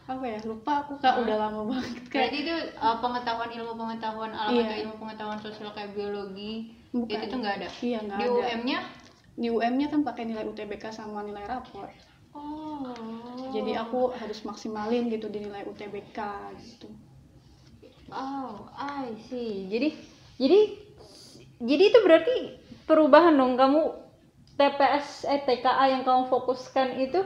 Apa 0.09 0.25
ya? 0.25 0.41
Lupa 0.41 0.81
aku 0.81 0.97
kak. 0.97 1.13
Hmm. 1.13 1.23
udah 1.23 1.35
lama 1.37 1.61
banget 1.69 2.09
kayak 2.09 2.33
itu 2.33 2.55
uh, 2.81 2.97
pengetahuan 2.97 3.53
ilmu 3.53 3.73
pengetahuan 3.77 4.33
alam 4.33 4.57
atau 4.57 4.77
ilmu 4.81 4.95
pengetahuan 4.97 5.39
sosial 5.39 5.69
kayak 5.77 5.93
biologi 5.93 6.73
Bukan. 6.89 7.13
itu 7.13 7.25
tuh 7.29 7.37
nggak 7.37 7.55
ada? 7.61 7.69
Iya 7.85 7.99
nggak 8.01 8.17
di 8.17 8.25
ada. 8.25 8.33
UM-nya 8.33 8.79
di 9.39 9.47
UM-nya 9.53 9.87
kan 9.93 10.01
pakai 10.01 10.23
nilai 10.25 10.43
UTBK 10.49 10.89
sama 10.89 11.21
nilai 11.21 11.45
rapor. 11.45 11.87
Oh. 12.33 13.49
Jadi 13.53 13.77
aku 13.77 14.13
harus 14.13 14.41
maksimalin 14.45 15.09
gitu 15.13 15.29
di 15.29 15.45
nilai 15.45 15.65
UTBK 15.69 16.19
gitu. 16.65 16.89
Oh 18.09 18.65
I 18.73 19.13
see. 19.29 19.69
Jadi 19.69 19.93
jadi 20.41 20.59
jadi 21.61 21.83
itu 21.93 21.99
berarti 22.01 22.35
perubahan 22.89 23.37
dong 23.37 23.53
kamu 23.53 24.08
TPS 24.59 25.23
eh 25.31 25.39
TKA 25.47 25.95
yang 25.95 26.03
kamu 26.03 26.27
fokuskan 26.27 26.99
itu 26.99 27.23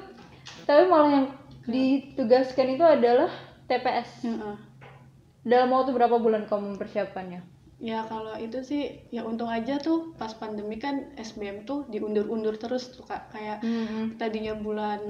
tapi 0.69 0.85
malah 0.85 1.09
yang 1.09 1.27
ditugaskan 1.65 2.77
itu 2.77 2.85
adalah 2.85 3.31
TPS. 3.65 4.27
Mm 4.27 4.37
-hmm. 4.37 4.55
Dalam 5.43 5.73
waktu 5.75 5.91
berapa 5.91 6.21
bulan 6.21 6.47
kamu 6.47 6.77
mempersiapkannya? 6.77 7.41
Ya 7.83 8.07
kalau 8.07 8.39
itu 8.39 8.63
sih 8.63 9.03
ya 9.11 9.27
untung 9.27 9.51
aja 9.51 9.75
tuh 9.75 10.15
pas 10.15 10.31
pandemi 10.31 10.79
kan 10.79 11.11
SBM 11.19 11.67
tuh 11.67 11.83
diundur-undur 11.91 12.55
terus 12.55 12.95
tuh 12.95 13.03
kak 13.03 13.27
kayak 13.35 13.59
mm-hmm. 13.59 14.15
tadinya 14.15 14.55
bulan 14.55 15.03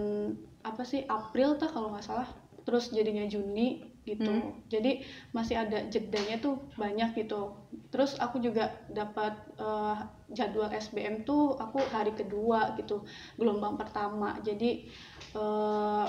apa 0.66 0.82
sih 0.82 1.06
April 1.06 1.62
tuh 1.62 1.70
kalau 1.70 1.94
nggak 1.94 2.02
salah 2.02 2.26
terus 2.66 2.90
jadinya 2.90 3.30
Juni 3.30 3.93
gitu. 4.04 4.28
Mm. 4.28 4.52
jadi 4.68 4.92
masih 5.32 5.56
ada 5.60 5.88
jedanya 5.88 6.40
tuh 6.40 6.60
banyak 6.76 7.16
gitu. 7.16 7.56
Terus 7.90 8.20
aku 8.20 8.44
juga 8.44 8.72
dapat 8.92 9.34
uh, 9.58 9.98
jadwal 10.32 10.68
SBM 10.72 11.24
tuh 11.24 11.56
aku 11.56 11.80
hari 11.92 12.12
kedua 12.12 12.76
gitu 12.76 13.08
gelombang 13.40 13.80
pertama. 13.80 14.36
Jadi 14.44 14.92
uh, 15.36 16.08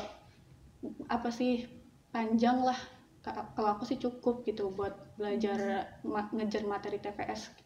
apa 1.09 1.29
sih 1.31 1.67
panjang 2.11 2.63
lah. 2.67 2.79
Kalau 3.25 3.71
aku 3.73 3.89
sih 3.89 3.97
cukup 3.97 4.45
gitu 4.45 4.69
buat 4.75 5.17
belajar 5.17 5.89
ma 6.05 6.29
ngejar 6.29 6.69
materi 6.69 7.01
TPS 7.01 7.65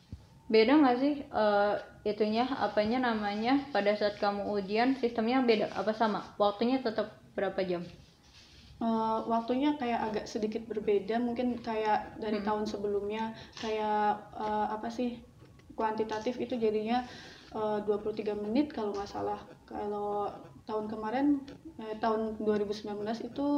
beda 0.49 0.80
nggak 0.80 0.97
sih 0.97 1.14
uh, 1.28 1.76
itunya 2.08 2.49
apanya 2.56 3.12
namanya 3.12 3.68
pada 3.68 3.92
saat 3.92 4.16
kamu 4.16 4.49
ujian 4.49 4.97
sistemnya 4.97 5.44
beda 5.44 5.68
apa 5.76 5.92
sama? 5.92 6.25
Waktunya 6.40 6.80
tetap 6.80 7.20
berapa 7.37 7.61
jam 7.68 7.85
uh, 8.82 9.26
waktunya 9.26 9.75
kayak 9.78 10.00
agak 10.11 10.25
sedikit 10.30 10.62
berbeda 10.66 11.18
mungkin 11.18 11.58
kayak 11.58 12.18
dari 12.18 12.42
hmm. 12.42 12.47
tahun 12.47 12.64
sebelumnya 12.66 13.35
kayak 13.58 14.23
uh, 14.35 14.66
apa 14.70 14.88
sih 14.90 15.18
kuantitatif 15.78 16.38
itu 16.42 16.58
jadinya 16.58 17.06
uh, 17.54 17.78
23 17.87 18.35
menit 18.38 18.75
kalau 18.75 18.90
nggak 18.94 19.11
salah 19.11 19.38
kalau 19.68 20.32
tahun 20.68 20.90
kemarin 20.90 21.26
eh, 21.80 21.97
tahun 22.02 22.37
2019 22.44 22.92
itu 23.25 23.49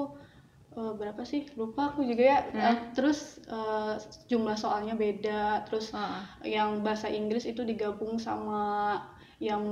uh, 0.79 0.93
berapa 0.95 1.23
sih 1.27 1.51
lupa 1.59 1.91
aku 1.95 2.07
juga 2.07 2.23
ya 2.23 2.39
hmm. 2.45 2.61
uh, 2.61 2.77
terus 2.95 3.43
uh, 3.51 3.99
jumlah 4.31 4.55
soalnya 4.55 4.95
beda 4.95 5.67
terus 5.67 5.91
uh. 5.91 6.23
yang 6.47 6.87
bahasa 6.87 7.11
Inggris 7.11 7.49
itu 7.49 7.67
digabung 7.67 8.21
sama 8.23 9.03
yang 9.43 9.65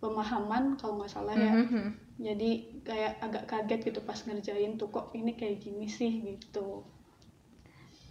pemahaman 0.00 0.80
kalau 0.80 0.98
nggak 0.98 1.12
salah 1.12 1.36
ya 1.36 1.52
mm 1.52 1.66
-hmm. 1.68 1.86
Jadi 2.20 2.50
kayak 2.84 3.12
agak 3.24 3.44
kaget 3.48 3.80
gitu 3.88 4.00
pas 4.04 4.20
ngerjain 4.20 4.76
tuh 4.76 4.92
kok 4.92 5.16
ini 5.16 5.32
kayak 5.32 5.64
gini 5.64 5.88
sih? 5.88 6.20
Gitu. 6.20 6.84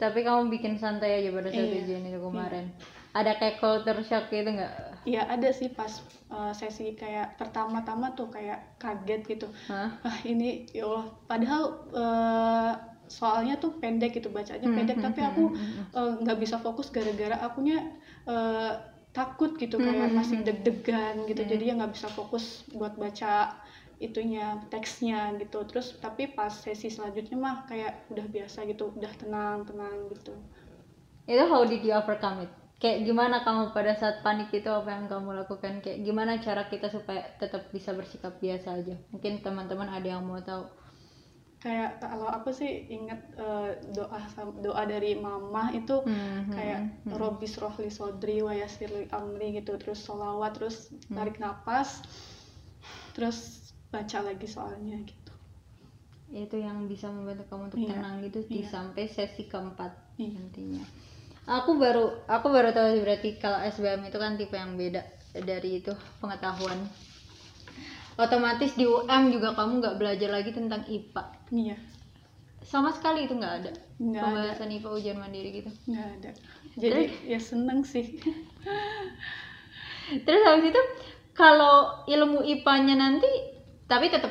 Tapi 0.01 0.25
kamu 0.25 0.49
bikin 0.49 0.81
santai 0.81 1.21
aja 1.21 1.29
pada 1.29 1.53
saat 1.53 1.69
iya, 1.69 1.85
ujian 1.85 2.03
itu 2.09 2.17
kemarin. 2.17 2.65
Iya 2.73 2.97
ada 3.13 3.31
kayak 3.41 3.57
culture 3.57 4.01
shock 4.05 4.29
gitu 4.29 4.49
nggak? 4.53 4.73
Iya 5.07 5.25
ada 5.25 5.49
sih 5.49 5.73
pas 5.73 5.89
uh, 6.29 6.53
sesi 6.53 6.93
kayak 6.93 7.41
pertama-tama 7.41 8.13
tuh 8.13 8.29
kayak 8.29 8.77
kaget 8.77 9.21
gitu. 9.25 9.47
Hah? 9.65 9.97
Ah 10.05 10.17
ini 10.25 10.69
ya 10.69 10.85
Allah. 10.85 11.05
Padahal 11.25 11.63
uh, 11.95 12.73
soalnya 13.09 13.57
tuh 13.57 13.81
pendek 13.81 14.21
gitu 14.21 14.29
bacanya 14.29 14.69
hmm, 14.69 14.77
pendek 14.77 14.97
hmm, 15.01 15.05
tapi 15.09 15.19
hmm, 15.25 15.29
aku 15.33 15.43
hmm, 15.49 15.97
eh, 15.97 16.13
nggak 16.21 16.37
uh, 16.37 16.41
bisa 16.45 16.61
fokus 16.61 16.93
gara-gara 16.93 17.41
akunya 17.41 17.81
uh, 18.29 18.77
takut 19.09 19.57
gitu 19.57 19.81
kayak 19.81 20.13
masih 20.13 20.45
deg-degan 20.45 21.25
gitu. 21.25 21.41
Jadi 21.41 21.63
ya 21.65 21.73
nggak 21.73 21.97
bisa 21.97 22.05
fokus 22.13 22.69
buat 22.69 22.93
baca 22.93 23.57
itunya 23.99 24.57
teksnya 24.71 25.35
gitu. 25.37 25.61
Terus 25.67 25.99
tapi 25.99 26.31
pas 26.31 26.49
sesi 26.49 26.87
selanjutnya 26.87 27.35
mah 27.35 27.67
kayak 27.67 28.07
udah 28.09 28.25
biasa 28.31 28.65
gitu 28.65 28.95
udah 28.95 29.13
tenang 29.19 29.67
tenang 29.67 30.07
gitu. 30.15 30.33
Itu 31.29 31.43
how 31.45 31.67
did 31.67 31.83
you 31.83 31.93
overcome 31.93 32.47
it? 32.47 32.51
Kayak 32.79 33.11
gimana 33.11 33.43
kamu 33.43 33.75
pada 33.75 33.91
saat 33.99 34.23
panik 34.23 34.55
itu 34.55 34.71
apa 34.71 34.87
yang 34.87 35.11
kamu 35.11 35.35
lakukan? 35.43 35.83
Kayak 35.83 35.99
gimana 36.07 36.39
cara 36.39 36.63
kita 36.71 36.87
supaya 36.87 37.27
tetap 37.35 37.67
bisa 37.75 37.91
bersikap 37.91 38.39
biasa 38.39 38.79
aja? 38.79 38.95
Mungkin 39.11 39.43
teman-teman 39.43 39.91
ada 39.91 40.07
yang 40.07 40.23
mau 40.23 40.39
tahu. 40.39 40.63
Kayak 41.59 41.99
kalau 41.99 42.31
aku 42.31 42.55
sih 42.55 42.87
inget 42.87 43.19
uh, 43.35 43.75
doa 43.91 44.23
doa 44.63 44.87
dari 44.87 45.19
mama 45.19 45.75
itu 45.75 45.99
hmm, 46.07 46.55
kayak 46.55 47.03
hmm, 47.03 47.19
robis 47.19 47.59
rohli 47.59 47.91
sodri 47.91 48.39
wayasirli 48.39 49.11
amri 49.11 49.59
gitu. 49.59 49.75
Terus 49.75 49.99
solawat 49.99 50.55
terus 50.55 50.87
hmm. 50.87 51.19
tarik 51.19 51.35
nafas 51.35 51.99
terus 53.11 53.68
baca 53.89 54.17
lagi 54.21 54.47
soalnya 54.47 54.97
gitu. 55.01 55.33
Itu 56.29 56.61
yang 56.61 56.85
bisa 56.85 57.09
membantu 57.09 57.49
kamu 57.49 57.63
untuk 57.73 57.79
iya, 57.81 57.89
tenang 57.97 58.15
gitu 58.21 58.39
iya. 58.45 58.49
di 58.53 58.61
sampai 58.65 59.03
sesi 59.09 59.49
keempat 59.49 59.91
iya. 60.21 60.29
nantinya. 60.37 60.83
Aku 61.49 61.81
baru 61.81 62.21
aku 62.29 62.53
baru 62.53 62.69
tahu 62.69 62.93
sih 62.93 63.01
berarti 63.01 63.29
kalau 63.41 63.57
SBM 63.65 64.05
itu 64.05 64.17
kan 64.21 64.37
tipe 64.37 64.53
yang 64.53 64.77
beda 64.77 65.01
dari 65.41 65.81
itu 65.81 65.93
pengetahuan. 66.21 66.85
Otomatis 68.19 68.75
di 68.75 68.83
UM 68.83 69.31
juga 69.31 69.55
kamu 69.55 69.79
nggak 69.79 69.97
belajar 69.97 70.29
lagi 70.29 70.51
tentang 70.51 70.83
IPA 70.85 71.23
iya. 71.55 71.77
Sama 72.61 72.93
sekali 72.93 73.25
itu 73.25 73.33
nggak 73.33 73.55
ada? 73.65 73.71
Nggak 73.97 74.21
pembahasan 74.21 74.69
ada. 74.69 74.77
IPA 74.77 74.89
ujian 74.93 75.17
mandiri 75.17 75.49
gitu? 75.63 75.71
Nggak 75.89 76.07
ada. 76.21 76.31
Jadi 76.77 77.03
ya 77.25 77.39
seneng 77.41 77.81
sih. 77.81 78.21
Terus 80.25 80.41
habis 80.45 80.69
itu 80.69 80.81
kalau 81.33 82.03
ilmu 82.05 82.43
IPA-nya 82.43 82.99
nanti 82.99 83.29
tapi 83.89 84.07
tetap 84.07 84.29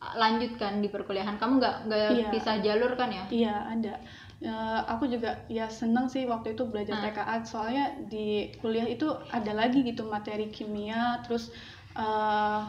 lanjutkan 0.00 0.80
di 0.80 0.88
perkuliahan 0.88 1.36
kamu 1.36 1.60
nggak 1.60 1.76
nggak 1.86 2.08
Iya. 2.16 2.28
pisah 2.32 2.56
jalur 2.64 2.96
kan 2.96 3.12
ya 3.12 3.24
Iya 3.28 3.54
ada. 3.76 3.94
Eh, 4.40 4.80
aku 4.88 5.04
juga 5.04 5.36
ya 5.52 5.68
seneng 5.68 6.08
sih 6.08 6.24
waktu 6.24 6.56
itu 6.56 6.64
belajar 6.64 6.96
Ah. 6.96 7.02
TKA 7.04 7.36
soalnya 7.44 7.92
di 8.08 8.48
kuliah 8.56 8.88
itu 8.88 9.04
ada 9.28 9.52
lagi 9.52 9.84
gitu 9.84 10.08
materi 10.08 10.48
kimia 10.48 11.20
terus 11.20 11.52
eh 11.92 12.60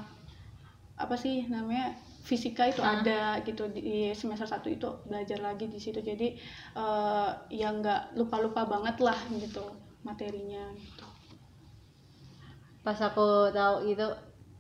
apa 0.99 1.15
sih 1.15 1.47
namanya 1.47 1.95
fisika 2.21 2.67
itu 2.67 2.83
Ah. 2.83 2.99
ada 2.99 3.39
gitu 3.41 3.71
di 3.71 4.11
semester 4.11 4.43
1 4.45 4.67
itu 4.67 4.85
belajar 5.07 5.39
lagi 5.39 5.71
di 5.71 5.79
situ 5.79 6.03
jadi 6.03 6.35
eh 6.75 7.29
ya 7.49 7.71
nggak 7.71 8.19
lupa-lupa 8.19 8.67
banget 8.67 8.99
lah 8.99 9.15
gitu 9.31 9.63
materinya 10.03 10.67
gitu. 10.75 11.07
pas 12.83 12.99
aku 12.99 13.47
tahu 13.53 13.87
itu 13.87 14.07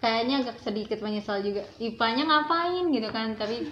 kayaknya 0.01 0.43
agak 0.43 0.57
sedikit 0.59 0.99
menyesal 0.99 1.39
juga. 1.45 1.63
IPA-nya 1.77 2.23
ngapain 2.25 2.85
gitu 2.89 3.09
kan 3.13 3.37
tapi 3.37 3.69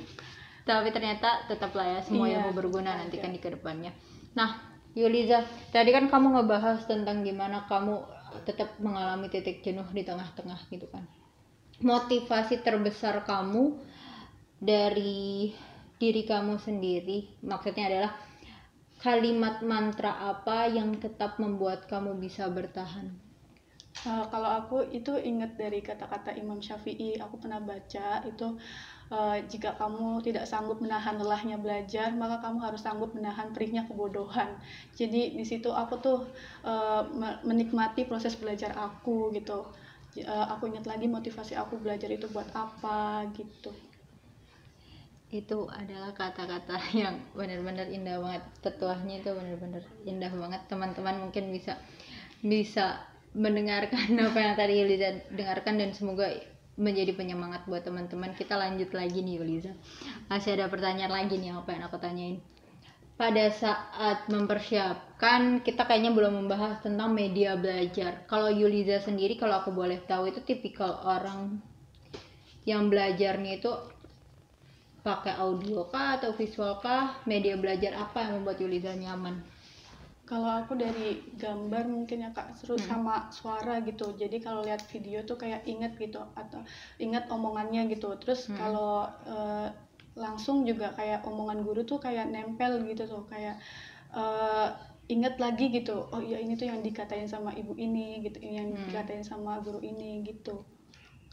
tapi 0.63 0.93
ternyata 0.93 1.49
tetap 1.49 1.73
lah 1.73 1.97
ya 1.97 1.99
semua 2.05 2.29
Iya, 2.29 2.45
ilmu 2.45 2.53
berguna 2.53 2.93
tetap 2.93 3.01
nanti 3.01 3.15
kan 3.17 3.31
di 3.33 3.41
ke 3.41 3.49
depannya. 3.49 3.91
Nah 4.37 4.61
Yuliza 4.93 5.41
tadi 5.73 5.89
kan 5.89 6.05
kamu 6.05 6.37
ngebahas 6.37 6.85
tentang 6.85 7.25
gimana 7.25 7.65
kamu 7.65 8.05
tetap 8.45 8.77
mengalami 8.77 9.25
titik 9.33 9.65
jenuh 9.65 9.85
di 9.89 10.05
tengah-tengah 10.05 10.69
gitu 10.69 10.85
kan. 10.93 11.03
Motivasi 11.81 12.61
terbesar 12.61 13.25
kamu 13.25 13.81
dari 14.61 15.49
diri 15.99 16.23
kamu 16.23 16.59
sendiri 16.59 17.43
maksudnya 17.43 17.91
adalah 17.91 18.11
kalimat 18.99 19.63
mantra 19.63 20.15
apa 20.31 20.67
yang 20.67 20.95
tetap 20.99 21.39
membuat 21.39 21.87
kamu 21.87 22.19
bisa 22.19 22.47
bertahan 22.51 23.28
Eh, 24.07 24.25
kalau 24.31 24.47
aku 24.59 24.77
itu 24.95 25.11
ingat 25.19 25.59
dari 25.59 25.79
kata-kata 25.83 26.31
Imam 26.41 26.59
Syafi'i, 26.63 27.19
aku 27.19 27.35
pernah 27.43 27.59
baca 27.59 28.23
itu 28.23 28.47
eh, 29.11 29.37
jika 29.51 29.69
kamu 29.81 30.23
tidak 30.27 30.45
sanggup 30.51 30.77
menahan 30.83 31.15
lelahnya 31.21 31.57
belajar, 31.59 32.09
maka 32.15 32.39
kamu 32.45 32.59
harus 32.65 32.81
sanggup 32.85 33.11
menahan 33.17 33.51
perihnya 33.55 33.83
kebodohan. 33.89 34.55
Jadi 34.99 35.35
di 35.39 35.43
situ 35.43 35.69
aku 35.81 35.95
tuh 35.99 36.19
me- 37.19 37.39
menikmati 37.49 38.01
proses 38.09 38.33
belajar 38.41 38.71
aku 38.87 39.31
gitu. 39.37 39.59
Eh, 40.17 40.45
aku 40.53 40.63
ingat 40.71 40.85
lagi 40.91 41.05
motivasi 41.15 41.53
aku 41.59 41.73
belajar 41.83 42.09
itu 42.17 42.25
buat 42.31 42.49
apa 42.55 43.27
gitu. 43.37 43.71
itu 45.29 45.69
adalah 45.69 46.09
kata-kata 46.17 46.75
yang 47.01 47.15
benar-benar 47.37 47.85
indah 47.97 48.17
banget 48.17 48.43
petuahnya 48.65 49.21
itu 49.21 49.29
benar-benar 49.29 49.83
indah 50.11 50.31
banget 50.33 50.61
teman-teman 50.65 51.15
mungkin 51.29 51.53
bisa 51.53 51.77
bisa 52.41 52.97
mendengarkan 53.33 54.17
apa 54.27 54.39
yang 54.39 54.55
tadi 54.57 54.73
Yuliza 54.81 55.09
dengarkan 55.33 55.77
dan 55.77 55.89
semoga 55.93 56.29
menjadi 56.79 57.11
penyemangat 57.13 57.67
buat 57.67 57.83
teman-teman. 57.83 58.33
Kita 58.33 58.55
lanjut 58.55 58.89
lagi 58.95 59.19
nih 59.21 59.43
Yuliza 59.43 59.71
masih 60.31 60.55
ada 60.57 60.71
pertanyaan 60.71 61.11
lagi 61.11 61.35
nih 61.37 61.53
apa 61.53 61.69
yang 61.75 61.83
aku 61.85 61.97
tanyain. 61.99 62.39
Pada 63.19 63.51
saat 63.51 64.31
mempersiapkan 64.31 65.59
kita 65.59 65.83
kayaknya 65.83 66.15
belum 66.15 66.39
membahas 66.39 66.79
tentang 66.79 67.11
media 67.11 67.59
belajar. 67.59 68.23
Kalau 68.31 68.47
Yuliza 68.47 69.03
sendiri 69.03 69.35
kalau 69.35 69.59
aku 69.59 69.75
boleh 69.75 69.99
tahu 70.07 70.31
itu 70.31 70.39
tipikal 70.39 71.03
orang 71.03 71.59
yang 72.63 72.87
belajarnya 72.87 73.59
itu 73.59 73.71
pakai 75.03 75.35
audio 75.35 75.83
kah 75.91 76.15
atau 76.15 76.31
visual 76.31 76.79
kah? 76.79 77.19
Media 77.27 77.59
belajar 77.59 77.91
apa 77.99 78.23
yang 78.23 78.39
membuat 78.39 78.63
Yuliza 78.63 78.95
nyaman 78.95 79.58
Kalau 80.29 80.49
aku 80.61 80.73
dari 80.77 81.07
gambar 81.43 81.83
mungkin 81.95 82.17
ya 82.25 82.29
kak 82.37 82.47
seru 82.57 82.75
Hmm. 82.77 82.85
sama 82.91 83.15
suara 83.33 83.75
gitu. 83.89 84.07
Jadi 84.21 84.37
kalau 84.45 84.61
lihat 84.67 84.81
video 84.93 85.19
tuh 85.29 85.37
kayak 85.41 85.61
inget 85.73 85.93
gitu 86.03 86.21
atau 86.41 86.61
inget 87.05 87.23
omongannya 87.35 87.81
gitu. 87.93 88.09
Terus 88.21 88.41
Hmm. 88.47 88.57
kalau 88.61 89.09
eh, 89.33 89.67
langsung 90.23 90.57
juga 90.69 90.87
kayak 90.99 91.19
omongan 91.29 91.59
guru 91.65 91.81
tuh 91.91 91.97
kayak 92.05 92.25
nempel 92.33 92.73
gitu 92.89 93.03
tuh 93.13 93.23
kayak 93.31 93.55
eh, 94.21 94.67
inget 95.13 95.35
lagi 95.43 95.65
gitu. 95.77 95.95
Oh 96.13 96.21
iya 96.21 96.37
ini 96.43 96.53
tuh 96.59 96.67
yang 96.71 96.81
dikatain 96.85 97.25
sama 97.33 97.51
ibu 97.61 97.73
ini 97.85 98.21
gitu, 98.25 98.37
ini 98.45 98.55
yang 98.61 98.69
Hmm. 98.69 98.85
dikatain 98.85 99.25
sama 99.25 99.57
guru 99.65 99.81
ini 99.81 100.21
gitu. 100.29 100.61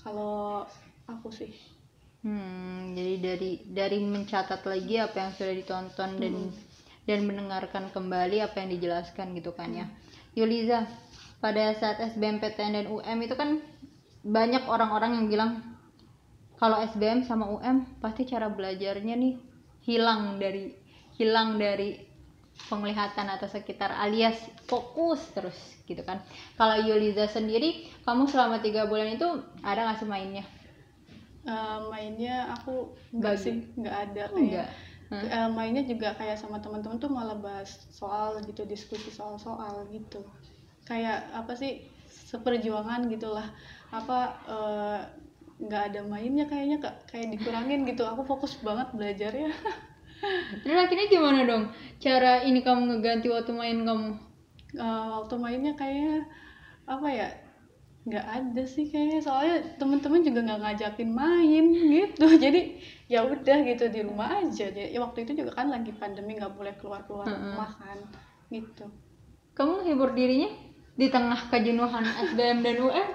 Kalau 0.03 0.65
aku 1.13 1.29
sih. 1.35 1.53
Hmm, 2.27 2.93
jadi 2.99 3.15
dari 3.27 3.51
dari 3.79 3.99
mencatat 4.15 4.61
lagi 4.73 4.95
apa 5.07 5.17
yang 5.23 5.33
sudah 5.37 5.55
ditonton 5.61 6.11
dan 6.23 6.35
dan 7.07 7.25
mendengarkan 7.25 7.89
kembali 7.95 8.43
apa 8.43 8.61
yang 8.61 8.71
dijelaskan 8.77 9.33
gitu 9.39 9.55
kan 9.55 9.71
ya. 9.73 9.87
Yuliza, 10.37 10.85
pada 11.41 11.73
saat 11.79 12.03
SBMPTN 12.15 12.73
dan 12.77 12.87
UM 12.91 13.19
itu 13.23 13.35
kan 13.39 13.63
banyak 14.27 14.67
orang-orang 14.67 15.23
yang 15.23 15.27
bilang 15.31 15.51
kalau 16.59 16.83
SBM 16.83 17.23
sama 17.23 17.47
UM 17.47 17.87
pasti 18.03 18.27
cara 18.27 18.51
belajarnya 18.51 19.15
nih 19.15 19.35
hilang 19.87 20.43
dari 20.43 20.75
hilang 21.17 21.57
dari 21.57 22.03
penglihatan 22.67 23.29
atau 23.29 23.47
sekitar 23.47 23.93
alias 23.93 24.37
fokus 24.67 25.21
terus 25.33 25.57
gitu 25.87 26.03
kan. 26.03 26.25
Kalau 26.59 26.81
Yuliza 26.83 27.31
sendiri, 27.31 27.87
kamu 28.03 28.27
selama 28.27 28.59
tiga 28.65 28.89
bulan 28.91 29.15
itu 29.15 29.29
ada 29.63 29.87
nggak 29.87 29.99
sih 30.03 30.09
mainnya? 30.09 30.45
Eh, 31.47 31.79
mainnya 31.93 32.51
aku 32.59 32.91
enggak 33.15 33.39
Bagi. 33.39 33.45
sih, 33.45 33.57
enggak 33.79 33.97
ada 34.11 34.23
kayak 34.35 34.67
Hah? 35.07 35.23
Eh, 35.23 35.49
mainnya 35.55 35.87
juga 35.87 36.11
kayak 36.19 36.35
sama 36.35 36.59
teman-teman 36.59 36.99
tuh 36.99 37.11
malah 37.13 37.39
bahas 37.39 37.87
soal 37.95 38.43
gitu 38.43 38.67
diskusi 38.67 39.07
soal-soal 39.15 39.87
gitu 39.95 40.27
kayak 40.83 41.31
apa 41.31 41.55
sih 41.55 41.87
seperjuangan 42.11 43.07
gitulah 43.07 43.47
apa 43.95 44.19
eh, 44.51 45.01
nggak 45.57 45.83
ada 45.95 46.01
mainnya 46.05 46.45
kayaknya 46.51 46.83
Kak. 46.83 47.09
kayak 47.09 47.33
dikurangin 47.33 47.87
gitu 47.87 48.03
aku 48.05 48.27
fokus 48.27 48.59
banget 48.61 48.91
belajar 48.93 49.33
ya 49.33 49.51
Terus 50.65 50.79
akhirnya 50.81 51.07
gimana 51.13 51.45
dong? 51.45 51.69
Cara 52.01 52.41
ini 52.41 52.65
kamu 52.65 52.89
ngeganti 52.89 53.29
waktu 53.29 53.53
main 53.53 53.85
kamu? 53.85 54.11
Eh, 54.77 55.07
waktu 55.13 55.35
mainnya 55.37 55.73
kayaknya 55.77 56.25
apa 56.89 57.09
ya 57.11 57.29
nggak 58.07 58.23
ada 58.23 58.63
sih 58.65 58.87
kayaknya 58.87 59.19
soalnya 59.19 59.57
temen-temen 59.77 60.23
juga 60.23 60.41
nggak 60.47 60.61
ngajakin 60.63 61.11
main 61.11 61.65
gitu 61.75 62.27
jadi 62.45 62.61
ya 63.11 63.27
udah 63.27 63.59
gitu 63.67 63.85
di 63.91 64.01
rumah 64.07 64.31
aja 64.39 64.71
jadi 64.71 64.95
ya 64.95 65.03
waktu 65.03 65.27
itu 65.27 65.43
juga 65.43 65.59
kan 65.59 65.67
lagi 65.69 65.91
pandemi 65.91 66.39
nggak 66.39 66.55
boleh 66.55 66.75
keluar 66.79 67.03
keluar 67.03 67.27
Mm-mm. 67.27 67.53
rumah 67.53 67.71
kan 67.75 67.99
gitu 68.49 68.87
Kamu 69.57 69.83
hibur 69.83 70.13
dirinya 70.13 70.53
di 70.95 71.09
tengah 71.09 71.51
kejenuhan 71.51 72.05
SBM 72.31 72.61
dan 72.65 72.77
UM? 72.79 73.09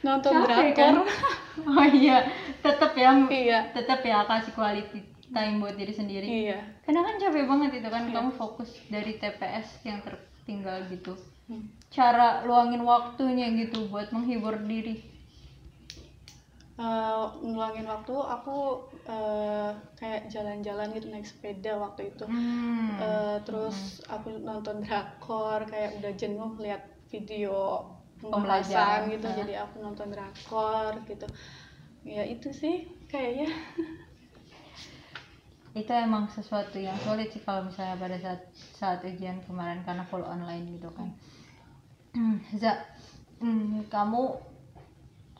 nonton 0.00 0.32
Capek 0.32 0.46
drakor 0.46 0.76
kan? 0.76 0.94
Oh 1.68 1.86
iya, 1.88 2.20
tetap 2.60 2.92
ya, 2.94 3.12
iya 3.32 3.58
tetap 3.72 4.04
ya 4.04 4.24
kasih 4.24 4.52
quality 4.52 5.00
time 5.32 5.56
buat 5.58 5.74
diri 5.74 5.90
sendiri. 5.90 6.26
iya 6.28 6.60
Karena 6.84 7.00
kan 7.02 7.16
capek 7.16 7.44
banget 7.44 7.80
itu 7.80 7.88
kan 7.88 8.06
Iya. 8.06 8.12
kamu 8.14 8.30
fokus 8.32 8.70
dari 8.88 9.16
TPS 9.16 9.82
yang 9.82 9.98
tertinggal 10.00 10.84
gitu. 10.88 11.16
Hmm. 11.48 11.64
Cara 11.90 12.44
luangin 12.44 12.84
waktunya 12.84 13.48
gitu 13.56 13.88
buat 13.88 14.12
menghibur 14.12 14.58
diri. 14.66 15.16
Eh, 16.76 17.24
ngeluangin 17.40 17.88
waktu 17.88 18.12
aku 18.12 18.84
eh, 19.08 19.72
kayak 19.96 20.28
jalan-jalan 20.28 20.92
gitu 20.92 21.08
naik 21.08 21.24
sepeda 21.24 21.72
waktu 21.80 22.12
itu 22.12 22.28
Hmm. 22.28 23.00
Eh, 23.00 23.38
terus 23.48 24.04
aku 24.04 24.36
nonton 24.44 24.84
drakor 24.84 25.64
kayak 25.64 25.96
udah 25.96 26.12
jenuh 26.20 26.52
lihat 26.60 26.84
video 27.08 27.80
Pembelajaran. 28.20 29.08
gitu 29.08 29.24
Hah. 29.24 29.36
jadi 29.40 29.52
aku 29.64 29.80
nonton 29.80 30.12
drakor 30.12 31.00
gitu 31.08 31.24
ya 32.04 32.28
itu 32.28 32.52
sih 32.52 32.84
kayaknya 33.08 33.48
itu 35.80 35.92
emang 35.92 36.28
sesuatu 36.28 36.76
yang 36.76 36.96
sulit 37.04 37.32
sih 37.32 37.40
kalau 37.40 37.68
misalnya 37.68 37.96
pada 37.96 38.16
saat 38.20 38.40
saat 38.52 39.00
ujian 39.00 39.40
kemarin 39.48 39.80
karena 39.84 40.04
full 40.08 40.24
online 40.24 40.76
gitu 40.76 40.88
kan 40.92 41.08
Za 42.56 42.80
hmm, 43.44 43.92
kamu 43.92 44.22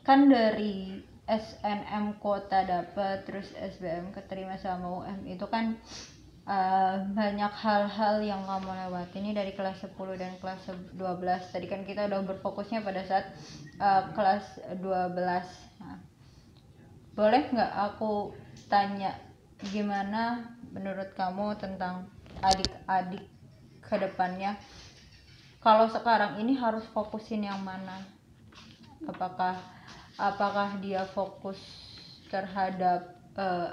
kan 0.05 0.29
dari 0.29 1.01
SNM 1.27 2.21
kota 2.23 2.63
dapat 2.63 3.25
terus 3.27 3.51
SBM 3.57 4.13
keterima 4.15 4.55
sama 4.61 5.03
UM 5.03 5.27
itu 5.27 5.43
kan 5.49 5.75
eh, 6.47 6.95
banyak 7.11 7.53
hal-hal 7.57 8.23
yang 8.23 8.45
kamu 8.45 8.71
lewati 8.71 9.19
ini 9.19 9.35
dari 9.35 9.51
kelas 9.57 9.83
10 9.83 9.97
dan 10.15 10.37
kelas 10.39 10.69
12 10.95 11.51
tadi 11.51 11.67
kan 11.67 11.83
kita 11.83 12.07
udah 12.07 12.23
berfokusnya 12.23 12.85
pada 12.85 13.03
saat 13.03 13.25
eh, 13.81 14.03
kelas 14.15 14.45
12 14.79 15.17
nah, 15.81 15.99
boleh 17.17 17.43
nggak 17.51 17.73
aku 17.73 18.37
tanya 18.69 19.17
gimana 19.73 20.45
menurut 20.69 21.11
kamu 21.17 21.57
tentang 21.57 22.05
adik-adik 22.45 23.25
ke 23.81 23.95
depannya 23.97 24.53
kalau 25.63 25.89
sekarang 25.89 26.39
ini 26.41 26.53
harus 26.57 26.85
fokusin 26.93 27.45
yang 27.45 27.61
mana? 27.61 28.05
Apakah 29.05 29.57
apakah 30.17 30.81
dia 30.81 31.05
fokus 31.13 31.57
terhadap 32.27 33.17
eh, 33.37 33.71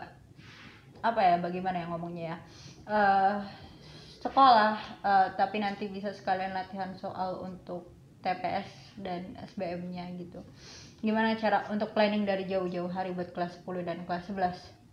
apa 1.04 1.20
ya 1.20 1.36
bagaimana 1.40 1.84
ya 1.84 1.86
ngomongnya 1.88 2.24
ya? 2.24 2.36
Eh, 2.84 3.36
sekolah 4.20 4.74
eh, 5.04 5.28
tapi 5.36 5.60
nanti 5.60 5.88
bisa 5.88 6.12
sekalian 6.12 6.52
latihan 6.52 6.92
soal 6.96 7.44
untuk 7.44 7.92
TPS 8.24 8.96
dan 9.00 9.36
SBM-nya 9.52 10.08
gitu. 10.16 10.40
Gimana 11.04 11.36
cara 11.36 11.68
untuk 11.68 11.92
planning 11.92 12.24
dari 12.24 12.48
jauh-jauh 12.48 12.88
hari 12.88 13.12
buat 13.12 13.36
kelas 13.36 13.60
10 13.60 13.84
dan 13.84 14.08
kelas 14.08 14.24
11 14.32 14.84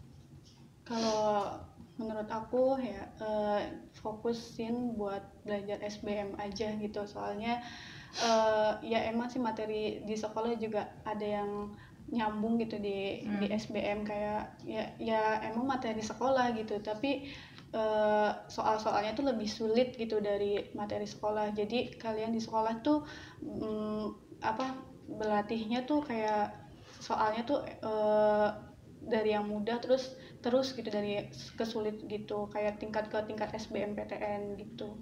kalau 0.92 1.56
menurut 2.02 2.30
aku 2.30 2.82
ya 2.82 3.02
eh, 3.22 3.62
fokusin 4.02 4.98
buat 4.98 5.22
belajar 5.46 5.78
SBM 5.86 6.36
aja 6.42 6.74
gitu. 6.78 7.02
Soalnya 7.06 7.62
eh, 8.20 8.72
ya 8.86 9.00
emang 9.12 9.30
sih 9.32 9.40
materi 9.42 10.04
di 10.04 10.16
sekolah 10.18 10.58
juga 10.58 10.90
ada 11.06 11.24
yang 11.24 11.72
nyambung 12.12 12.60
gitu 12.60 12.76
di 12.82 13.24
di 13.40 13.48
Hmm. 13.48 13.56
SBM 13.56 14.00
kayak 14.04 14.60
ya 14.68 14.84
ya 15.00 15.22
emang 15.48 15.66
materi 15.70 16.02
sekolah 16.04 16.52
gitu. 16.58 16.82
Tapi 16.84 17.32
eh, 17.72 18.32
soal-soalnya 18.52 19.16
tuh 19.16 19.26
lebih 19.32 19.48
sulit 19.48 19.96
gitu 19.96 20.20
dari 20.20 20.72
materi 20.76 21.08
sekolah. 21.08 21.56
Jadi 21.56 21.96
kalian 21.96 22.36
di 22.36 22.42
sekolah 22.44 22.84
tuh 22.84 23.06
mm, 23.42 24.04
apa 24.44 24.76
berlatihnya 25.08 25.86
tuh 25.88 26.02
kayak 26.04 26.52
soalnya 27.00 27.42
tuh 27.48 27.60
eh, 27.66 28.50
dari 29.02 29.34
yang 29.34 29.50
mudah 29.50 29.82
terus 29.82 30.14
terus 30.42 30.74
gitu 30.74 30.90
dari 30.90 31.30
kesulit 31.56 32.02
gitu 32.10 32.50
kayak 32.50 32.82
tingkat 32.82 33.08
ke 33.08 33.18
tingkat 33.30 33.50
SBMPTN 33.54 34.58
gitu. 34.58 34.98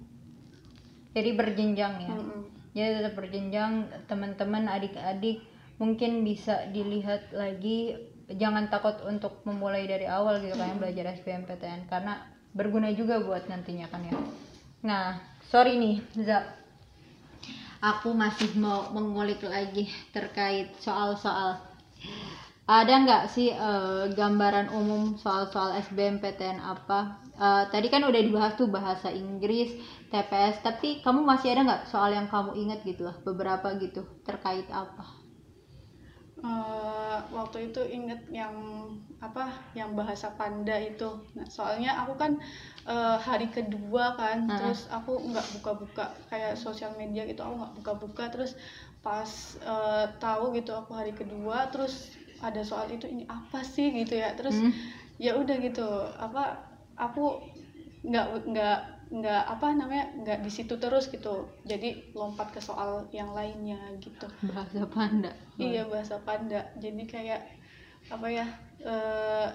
Jadi 1.16 1.30
berjenjang 1.34 1.94
ya? 2.06 2.12
Mm-mm. 2.14 2.42
jadi 2.70 3.02
tetap 3.02 3.18
berjenjang 3.18 3.90
teman-teman 4.06 4.70
adik-adik 4.70 5.42
mungkin 5.82 6.22
bisa 6.22 6.70
dilihat 6.70 7.34
lagi 7.34 7.98
jangan 8.30 8.70
takut 8.70 8.94
untuk 9.02 9.42
memulai 9.42 9.90
dari 9.90 10.06
awal 10.06 10.38
gitu 10.38 10.54
kan 10.54 10.78
belajar 10.78 11.10
SBMPTN 11.18 11.90
karena 11.90 12.22
berguna 12.54 12.94
juga 12.94 13.18
buat 13.18 13.50
nantinya 13.50 13.90
kan 13.90 14.06
ya. 14.06 14.14
Nah 14.86 15.18
sorry 15.50 15.80
nih 15.82 15.98
Za. 16.22 16.46
Aku 17.80 18.12
masih 18.12 18.60
mau 18.60 18.92
mengulik 18.92 19.40
lagi 19.40 19.88
terkait 20.12 20.68
soal-soal 20.84 21.69
ada 22.78 22.94
nggak 23.04 23.24
sih 23.34 23.48
eh, 23.68 24.04
gambaran 24.18 24.68
umum 24.80 25.02
soal-soal 25.22 25.70
SBMPTN 25.84 26.58
apa? 26.74 27.00
Eh, 27.46 27.64
tadi 27.72 27.86
kan 27.92 28.02
udah 28.10 28.20
dibahas 28.26 28.52
tuh 28.60 28.68
bahasa 28.76 29.08
Inggris 29.22 29.70
TPS 30.10 30.56
tapi 30.66 30.88
kamu 31.04 31.20
masih 31.30 31.48
ada 31.52 31.60
nggak 31.68 31.82
soal 31.92 32.10
yang 32.18 32.28
kamu 32.34 32.50
ingat 32.62 32.78
gitu 32.90 33.02
lah 33.08 33.16
beberapa 33.26 33.68
gitu 33.84 34.02
terkait 34.28 34.66
apa? 34.82 35.04
Eh, 36.40 37.18
waktu 37.36 37.68
itu 37.68 37.80
inget 37.96 38.20
yang 38.32 38.54
apa 39.20 39.52
yang 39.76 39.92
bahasa 39.92 40.32
panda 40.40 40.72
itu. 40.80 41.10
Nah, 41.36 41.44
soalnya 41.56 41.90
aku 42.00 42.16
kan 42.16 42.32
eh, 42.88 43.16
hari 43.28 43.46
kedua 43.56 44.16
kan 44.16 44.38
Ah. 44.48 44.56
terus 44.56 44.88
aku 44.88 45.20
nggak 45.28 45.46
buka-buka 45.60 46.04
kayak 46.32 46.56
sosial 46.56 46.96
media 46.96 47.22
gitu 47.28 47.44
aku 47.44 47.54
nggak 47.60 47.74
buka-buka. 47.84 48.24
Terus 48.32 48.52
pas 49.04 49.30
eh, 49.60 50.06
tahu 50.16 50.44
gitu 50.56 50.72
aku 50.80 50.92
hari 50.96 51.12
kedua 51.12 51.68
terus 51.72 52.08
ada 52.40 52.62
soal 52.64 52.86
itu 52.92 53.06
ini 53.08 53.24
apa 53.28 53.60
sih? 53.64 53.92
gitu 53.94 54.14
ya. 54.16 54.32
Terus 54.38 54.56
Hmm. 54.56 54.72
ya 55.20 55.36
udah 55.36 55.56
gitu 55.60 55.86
apa 56.16 56.56
aku 56.96 57.24
nggak 58.08 58.26
nggak 58.50 58.78
nggak 59.10 59.42
apa 59.54 59.66
namanya 59.74 60.04
nggak 60.22 60.38
di 60.46 60.50
situ 60.50 60.74
terus 60.82 61.10
gitu. 61.12 61.34
Jadi 61.66 62.14
lompat 62.16 62.48
ke 62.54 62.60
soal 62.62 63.04
yang 63.12 63.30
lainnya 63.36 63.78
gitu. 64.00 64.26
Bahasa 64.48 64.86
panda. 64.88 65.30
Iya 65.60 65.82
bahasa 65.92 66.16
panda. 66.24 66.60
Jadi 66.80 67.02
kayak 67.04 67.40
apa 68.10 68.26
ya 68.32 68.46
eh 68.86 69.48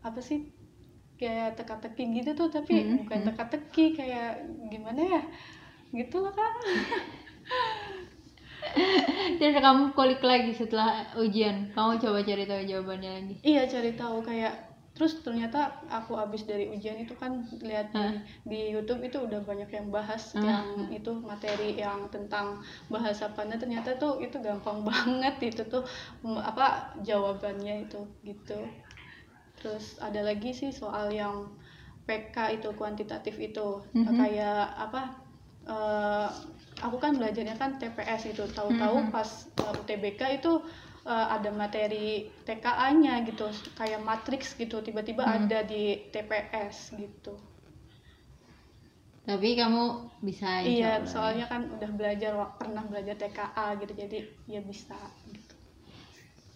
apa 0.00 0.20
sih 0.24 0.40
kayak 1.20 1.60
teka-teki 1.60 2.04
gitu 2.16 2.30
tuh 2.38 2.48
tapi 2.48 2.74
Hmm, 2.74 2.96
bukan 3.04 3.20
hmm. 3.20 3.26
teka-teki 3.28 3.84
kayak 3.98 4.30
gimana 4.72 5.00
ya? 5.20 5.22
Gitu 5.92 6.16
loh 6.22 6.32
kak 6.32 6.52
terus 9.40 9.56
kamu 9.56 9.92
kulik 9.96 10.22
lagi 10.22 10.52
setelah 10.52 11.06
ujian. 11.16 11.70
Kamu 11.72 11.96
coba 11.98 12.18
cari 12.22 12.44
tahu 12.44 12.62
jawabannya 12.64 13.10
lagi. 13.10 13.34
Iya 13.42 13.62
cari 13.66 13.92
tahu 13.96 14.20
kayak 14.22 14.54
terus 14.90 15.22
ternyata 15.24 15.80
aku 15.88 16.12
abis 16.18 16.44
dari 16.44 16.68
ujian 16.68 16.98
itu 17.00 17.16
kan 17.16 17.40
lihat 17.64 17.88
di, 17.94 18.20
di 18.44 18.60
YouTube 18.74 19.00
itu 19.00 19.16
udah 19.22 19.40
banyak 19.48 19.70
yang 19.72 19.88
bahas 19.88 20.36
Ah. 20.36 20.44
yang 20.44 20.66
itu 20.92 21.14
materi 21.24 21.78
yang 21.78 22.04
tentang 22.12 22.60
bahasa 22.92 23.32
panda 23.32 23.56
ternyata 23.56 23.96
tuh 23.96 24.20
itu 24.20 24.36
gampang 24.42 24.84
banget 24.90 25.40
itu 25.40 25.62
tuh 25.72 25.86
mm, 26.20 26.36
apa 26.36 26.92
jawabannya 27.00 27.88
itu 27.88 28.02
gitu. 28.26 28.60
Terus 29.56 29.96
ada 30.04 30.20
lagi 30.20 30.52
sih 30.52 30.68
soal 30.68 31.08
yang 31.12 31.48
PK 32.04 32.60
itu 32.60 32.68
kuantitatif 32.76 33.38
itu. 33.40 33.80
Mhm. 33.96 34.16
kayak 34.18 34.68
apa 34.76 35.02
eh, 35.64 36.28
aku 36.86 36.96
kan 37.04 37.12
belajarnya 37.18 37.56
kan 37.62 37.70
TPS 37.80 38.22
itu. 38.32 38.44
Tahu-tahu 38.58 38.96
Mhm. 38.96 39.12
pas 39.14 39.28
eh, 39.64 39.72
UTBK 39.80 40.22
itu 40.38 40.52
eh, 41.12 41.26
ada 41.36 41.50
materi 41.62 42.06
TKA-nya 42.46 43.14
gitu 43.28 43.46
kayak 43.78 44.00
matriks 44.08 44.48
gitu 44.60 44.76
tiba-tiba 44.86 45.24
Hmm. 45.24 45.46
ada 45.46 45.58
di 45.72 45.82
TPS 46.12 46.76
gitu. 47.02 47.34
Tapi 49.28 49.48
kamu 49.54 49.82
bisa 50.26 50.48
iya 50.74 50.90
soalnya 51.12 51.44
kan 51.52 51.62
udah 51.76 51.90
belajar 51.98 52.32
pernah 52.60 52.84
belajar 52.90 53.14
TKA 53.20 53.66
gitu 53.80 53.92
jadi 54.02 54.18
ya 54.54 54.60
bisa 54.70 54.96
gitu. 55.34 55.54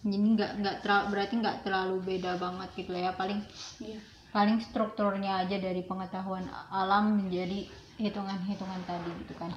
Jadi 0.05 0.27
nggak 0.37 0.51
nggak 0.61 0.77
terlalu 0.85 1.05
berarti 1.11 1.33
nggak 1.41 1.57
terlalu 1.65 1.95
beda 2.09 2.31
banget 2.43 2.69
gitu 2.79 2.91
ya 2.93 3.09
paling 3.19 3.39
iya. 3.81 3.99
paling 4.35 4.57
strukturnya 4.67 5.31
aja 5.43 5.57
dari 5.67 5.81
pengetahuan 5.89 6.45
alam 6.81 7.05
menjadi 7.19 7.59
hitungan-hitungan 8.03 8.81
tadi 8.89 9.09
gitu 9.23 9.33
kan 9.41 9.51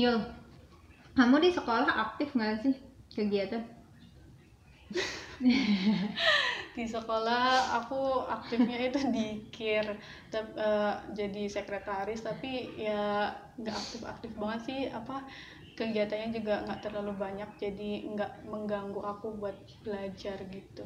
Yul 0.00 0.18
kamu 1.12 1.36
di 1.44 1.50
sekolah 1.52 1.90
aktif 1.90 2.32
nggak 2.32 2.64
sih 2.64 2.74
kegiatan? 3.12 3.60
Di 6.76 6.86
sekolah 6.86 7.76
aku 7.82 8.24
aktifnya 8.30 8.78
itu 8.78 9.00
di 9.10 9.42
kir. 9.50 9.84
Eh, 10.32 10.94
jadi 11.12 11.42
sekretaris 11.50 12.22
tapi 12.22 12.72
ya 12.78 13.34
nggak 13.58 13.74
aktif 13.74 14.00
aktif 14.06 14.30
banget 14.38 14.60
sih. 14.64 14.80
Apa 14.88 15.26
kegiatannya 15.74 16.30
juga 16.30 16.62
nggak 16.64 16.80
terlalu 16.84 17.12
banyak 17.18 17.50
jadi 17.58 17.90
nggak 18.14 18.32
mengganggu 18.46 19.00
aku 19.02 19.34
buat 19.36 19.56
belajar 19.82 20.38
gitu. 20.46 20.84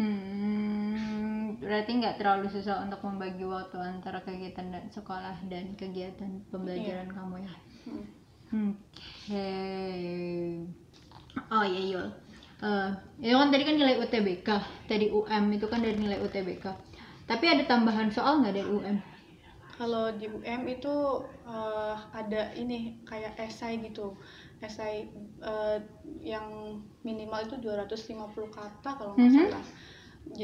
Hmm, 0.00 1.60
berarti 1.60 1.90
nggak 2.00 2.16
terlalu 2.16 2.48
susah 2.48 2.80
untuk 2.80 3.04
membagi 3.04 3.44
waktu 3.44 3.76
antara 3.76 4.24
kegiatan 4.24 4.72
dan 4.72 4.88
sekolah 4.88 5.36
dan 5.52 5.76
kegiatan 5.76 6.40
pembelajaran 6.48 7.12
kamu 7.12 7.44
ya. 7.44 7.54
Hmm. 7.84 8.21
Oke. 8.52 9.42
Oh 11.52 11.64
iya 11.72 11.80
Yul. 11.92 12.06
Eh, 12.62 12.88
itu 13.26 13.34
kan 13.40 13.48
tadi 13.52 13.62
kan 13.68 13.74
nilai 13.80 13.96
UTBK, 14.02 14.48
tadi 14.90 15.06
UM 15.10 15.44
itu 15.56 15.66
kan 15.72 15.80
dari 15.84 15.96
nilai 15.98 16.18
UTBK. 16.24 16.64
Tapi 17.30 17.44
ada 17.52 17.62
tambahan 17.70 18.08
soal 18.16 18.32
nggak 18.40 18.54
dari 18.56 18.68
UM? 18.76 18.96
Kalau 19.78 20.12
di 20.14 20.26
UM 20.28 20.62
itu 20.68 20.94
eh, 21.48 21.96
ada 22.20 22.42
ini 22.54 22.78
kayak 23.08 23.32
esai 23.40 23.80
gitu. 23.82 24.14
Esai 24.62 25.10
eh, 25.42 25.76
yang 26.22 26.46
minimal 27.02 27.40
itu 27.46 27.56
250 27.64 28.50
kata 28.52 28.90
kalau 28.98 29.18
nggak 29.18 29.32
Mhm. 29.32 29.46
salah. 29.48 29.64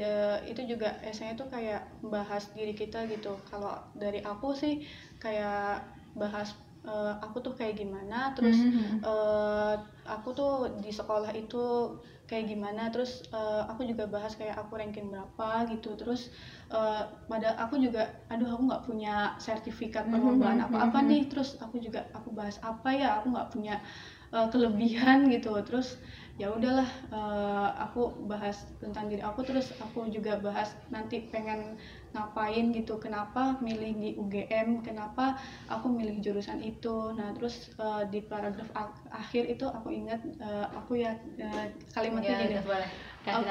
Ya, 0.00 0.42
itu 0.50 0.62
juga 0.72 0.88
esainya 1.06 1.34
tuh 1.38 1.48
kayak 1.54 1.82
bahas 2.14 2.50
diri 2.56 2.74
kita 2.74 3.06
gitu. 3.14 3.32
Kalau 3.50 3.78
dari 3.94 4.20
aku 4.26 4.50
sih 4.52 4.74
kayak 5.22 5.86
bahas 6.18 6.48
eh, 6.86 7.12
aku 7.24 7.36
tuh 7.44 7.52
kayak 7.58 7.74
gimana, 7.80 8.34
terus 8.36 8.56
Mhm. 8.56 9.02
eh, 9.04 9.74
aku 10.08 10.28
tuh 10.38 10.52
di 10.82 10.90
sekolah 10.94 11.30
itu 11.36 11.56
kayak 12.28 12.44
gimana 12.52 12.92
terus 12.92 13.24
eh, 13.32 13.62
aku 13.72 13.88
juga 13.88 14.04
bahas 14.04 14.36
kayak 14.36 14.56
aku 14.60 14.76
ranking 14.76 15.08
berapa 15.08 15.64
gitu 15.72 15.96
terus 15.96 16.28
eh, 16.68 17.02
pada 17.30 17.56
aku 17.56 17.80
juga 17.80 18.04
aduh 18.28 18.48
aku 18.52 18.62
nggak 18.68 18.84
punya 18.84 19.32
sertifikat 19.40 20.12
perlombaan 20.12 20.60
mhm, 20.60 20.68
apa-apa 20.68 20.98
nih 21.08 21.24
terus 21.32 21.56
aku 21.56 21.80
juga 21.80 22.04
aku 22.12 22.28
bahas 22.36 22.60
apa 22.60 22.88
ya 22.92 23.16
aku 23.16 23.32
nggak 23.32 23.48
punya 23.48 23.80
eh, 24.34 24.48
kelebihan 24.52 25.28
gitu. 25.34 25.52
Terus 25.66 25.98
ya 26.38 26.48
udahlah 26.54 26.86
eh, 27.10 27.68
aku 27.84 28.14
bahas 28.30 28.56
tentang 28.78 29.10
diri 29.10 29.22
aku 29.26 29.42
terus 29.42 29.74
aku 29.82 30.06
juga 30.14 30.38
bahas 30.38 30.70
nanti 30.94 31.26
pengen 31.32 31.74
ngapain 32.14 32.70
gitu 32.72 32.96
kenapa 33.02 33.58
milih 33.60 33.92
di 34.00 34.10
UGM 34.16 34.80
kenapa 34.86 35.34
aku 35.68 35.86
milih 35.90 36.22
jurusan 36.24 36.62
itu. 36.62 37.12
Nah 37.18 37.34
terus 37.36 37.74
eh, 37.76 38.02
di 38.12 38.20
paragraf 38.22 38.68
ak- 38.74 39.08
akhir 39.10 39.44
itu 39.50 39.64
aku 39.66 39.88
ingat 39.90 40.20
eh, 40.38 40.66
aku 40.78 40.92
ya 41.02 41.12
eh, 41.42 41.66
kalimatnya 41.94 42.34
Ya, 42.34 42.40
gini. 42.42 42.56
boleh. 42.62 42.90
Kasih 43.26 43.44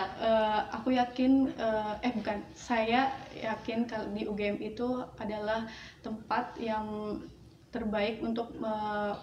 Aku, 0.78 0.90
yakin 0.96 1.32
eh, 1.60 1.94
eh 2.06 2.12
bukan 2.18 2.38
saya 2.56 3.12
yakin 3.36 3.86
kalau 3.86 4.08
di 4.16 4.26
UGM 4.26 4.58
itu 4.64 4.88
adalah 5.22 5.68
tempat 6.02 6.56
yang 6.58 7.20
terbaik 7.74 8.24
untuk 8.24 8.48
eh, 8.64 9.14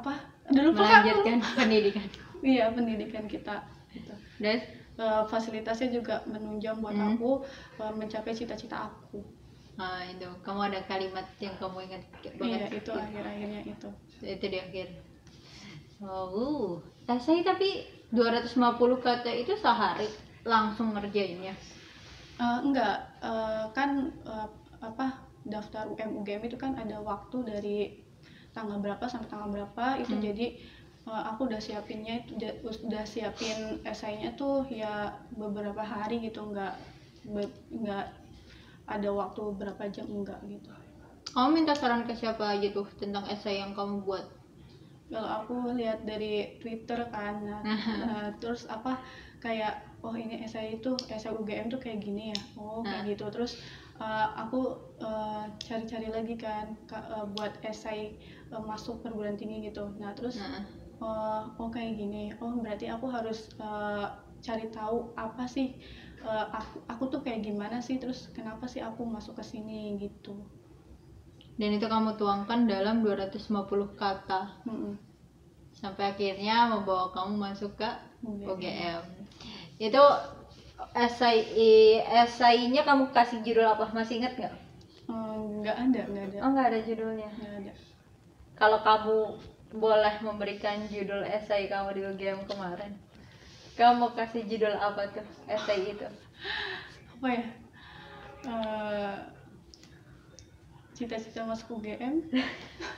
apa? 0.00 0.14
Dulu 0.50 0.76
Melanjutkan 0.76 1.38
pendidikan. 1.56 2.06
iya 2.44 2.68
pendidikan 2.74 3.24
kita 3.24 3.64
gitu. 3.94 4.14
Dan? 4.42 4.58
Eh, 4.94 5.22
fasilitasnya 5.26 5.90
juga 5.90 6.22
menunjang 6.30 6.78
buat 6.78 6.94
Hmm. 6.94 7.18
aku 7.18 7.42
eh, 7.82 7.92
mencapai 7.94 8.30
cita-cita 8.34 8.90
aku. 8.90 9.24
Ah 9.74 10.06
itu. 10.06 10.28
Kamu 10.46 10.60
ada 10.70 10.80
kalimat 10.86 11.26
yang 11.42 11.54
kamu 11.58 11.90
ingat 11.90 12.02
iya 12.22 12.30
banget 12.38 12.70
itu 12.78 12.90
akhir-akhirnya 12.94 13.60
itu. 13.66 13.88
Itu 14.22 14.46
di 14.46 14.58
akhir. 14.60 14.88
Oh 16.04 16.78
esai 17.08 17.42
tapi 17.44 17.84
250 18.14 19.02
kata 19.02 19.30
itu 19.34 19.52
sehari 19.58 20.06
langsung 20.46 20.94
ngerjainnya? 20.94 21.54
Eh, 22.38 22.58
enggak. 22.62 22.96
Eh, 23.22 23.64
kan 23.74 23.90
eh, 24.22 24.48
apa 24.78 25.06
daftar 25.44 25.90
UM 25.90 26.22
UGM 26.22 26.42
itu 26.46 26.56
kan 26.56 26.72
ada 26.78 27.00
waktu 27.02 27.36
dari 27.44 27.78
tanggal 28.56 28.78
berapa 28.84 29.04
sampai 29.12 29.28
tanggal 29.32 29.50
berapa 29.54 29.84
itu 30.02 30.14
Hmm. 30.14 30.24
jadi 30.26 30.46
eh, 31.10 31.22
aku 31.30 31.40
udah 31.48 31.60
siapinnya 31.66 32.14
itu 32.22 32.30
udah, 32.88 33.04
siapin 33.14 33.58
esainya 33.92 34.28
tuh 34.40 34.56
ya 34.80 35.12
beberapa 35.40 35.82
hari 35.94 36.14
gitu 36.26 36.40
enggak 36.48 36.74
be- 37.34 37.56
enggak 37.76 38.04
ada 38.94 39.08
waktu 39.20 39.42
berapa 39.60 39.82
jam 39.94 40.06
enggak 40.16 40.40
gitu 40.52 40.70
kamu 41.34 41.48
minta 41.56 41.74
saran 41.80 42.02
ke 42.08 42.14
siapa 42.20 42.44
aja 42.54 42.68
tuh 42.76 42.86
tentang 43.00 43.24
esai 43.34 43.56
yang 43.62 43.72
kamu 43.78 43.96
buat 44.08 44.24
kalau 45.12 45.28
aku 45.38 45.54
lihat 45.78 45.98
dari 46.10 46.58
Twitter 46.60 47.00
kan 47.14 47.34
nah, 47.48 47.62
nah, 48.00 48.24
terus 48.40 48.66
apa 48.66 48.92
kayak 49.44 49.74
oh 50.04 50.12
ini 50.12 50.44
esai 50.44 50.76
itu 50.76 50.92
esai 51.08 51.32
UGM 51.32 51.72
tuh 51.72 51.80
kayak 51.80 52.04
gini 52.04 52.30
ya? 52.36 52.40
Oh 52.60 52.84
kayak 52.84 53.02
Nah. 53.02 53.10
gitu. 53.10 53.24
Terus 53.32 53.52
uh, 53.96 54.28
aku 54.36 54.60
uh, 55.00 55.48
cari-cari 55.56 56.12
lagi 56.12 56.36
kan 56.36 56.76
ka- 56.84 57.08
uh, 57.08 57.24
buat 57.32 57.56
esai 57.64 58.20
uh, 58.52 58.60
masuk 58.60 59.00
perguruan 59.00 59.40
tinggi 59.40 59.72
gitu. 59.72 59.96
Nah 59.96 60.12
terus 60.12 60.36
Nah, 60.36 60.60
uh, 61.00 61.40
oh 61.56 61.72
kayak 61.72 61.96
gini. 61.96 62.36
Oh 62.36 62.52
berarti 62.60 62.92
aku 62.92 63.08
harus 63.08 63.48
uh, 63.56 64.12
cari 64.44 64.68
tahu 64.68 65.16
apa 65.16 65.48
sih 65.48 65.72
uh, 66.20 66.52
aku 66.52 66.84
aku 66.84 67.04
tuh 67.08 67.20
kayak 67.24 67.40
gimana 67.48 67.80
sih? 67.80 67.96
Terus 67.96 68.28
kenapa 68.36 68.68
sih 68.68 68.84
aku 68.84 69.08
masuk 69.08 69.40
ke 69.40 69.44
sini? 69.44 69.96
Gitu. 69.96 70.36
Dan 71.56 71.80
itu 71.80 71.86
kamu 71.88 72.20
tuangkan 72.20 72.68
dalam 72.68 73.00
250 73.00 73.40
kata. 73.96 74.60
Mm-mm. 74.68 74.94
sampai 75.74 76.14
akhirnya 76.14 76.70
membawa 76.70 77.10
kamu 77.10 77.34
masuk 77.34 77.74
ke 77.74 77.90
UGM. 78.22 78.46
UGM 78.46 79.02
itu 79.84 80.04
esai 80.96 81.44
esainya 82.24 82.82
kamu 82.88 83.12
kasih 83.12 83.44
judul 83.44 83.68
apa? 83.68 83.92
Masih 83.92 84.22
ingat 84.22 84.34
nggak? 84.40 84.54
Uh, 85.10 85.60
nggak 85.60 85.76
ada 85.76 86.02
nggak 86.08 86.24
ada. 86.32 86.38
Oh 86.40 86.50
nggak 86.52 86.68
ada 86.72 86.78
judulnya? 86.84 87.28
Nggak 87.36 87.54
ada. 87.60 87.72
Kalau 88.54 88.78
kamu 88.80 89.18
boleh 89.74 90.14
memberikan 90.22 90.86
judul 90.86 91.26
esai 91.26 91.66
kamu 91.66 91.98
di 91.98 92.02
UGM 92.06 92.46
kemarin 92.46 92.94
kamu 93.74 94.06
mau 94.06 94.10
kasih 94.14 94.46
judul 94.46 94.70
apa 94.70 95.10
tuh 95.10 95.26
esai 95.50 95.82
itu? 95.82 96.06
Apa 97.18 97.26
ya? 97.26 97.46
Eh, 98.44 99.14
cita-cita 100.94 101.42
masuk 101.42 101.82
UGM 101.82 102.22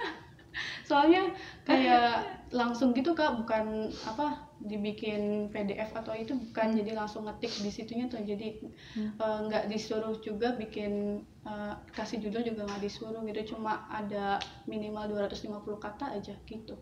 soalnya 0.88 1.33
kayak 1.64 2.44
langsung 2.53 2.92
gitu 2.92 3.16
kak 3.16 3.35
bukan 3.40 3.88
apa 4.05 4.45
dibikin 4.60 5.52
PDF 5.52 5.92
atau 5.92 6.16
itu 6.16 6.32
bukan 6.32 6.72
jadi 6.72 6.96
langsung 6.96 7.28
ngetik 7.28 7.52
di 7.60 7.70
situnya 7.70 8.08
tuh. 8.08 8.20
Jadi 8.24 8.60
Hmm. 8.96 9.12
eh, 9.20 9.38
nggak 9.48 9.64
disuruh 9.68 10.16
juga 10.24 10.56
bikin 10.56 11.22
eh, 11.46 11.74
kasih 11.92 12.18
judul 12.24 12.42
juga 12.42 12.66
nggak 12.66 12.82
disuruh 12.82 13.22
gitu. 13.28 13.56
Cuma 13.56 13.84
ada 13.92 14.40
minimal 14.66 15.12
250 15.12 15.78
kata 15.78 16.16
aja 16.16 16.34
gitu. 16.48 16.74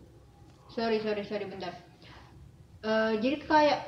Sorry 0.71 0.97
sorry 1.03 1.23
sorry 1.27 1.45
bentar. 1.45 1.73
Eh, 2.85 3.13
jadi 3.19 3.37
kayak 3.41 3.79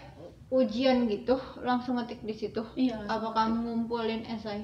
ujian 0.49 1.05
gitu 1.11 1.35
langsung 1.61 1.99
ngetik 1.99 2.23
di 2.23 2.33
situ? 2.33 2.63
Iya 2.75 3.03
apa 3.05 3.35
kamu 3.35 3.57
ngumpulin 3.67 4.23
esai? 4.25 4.63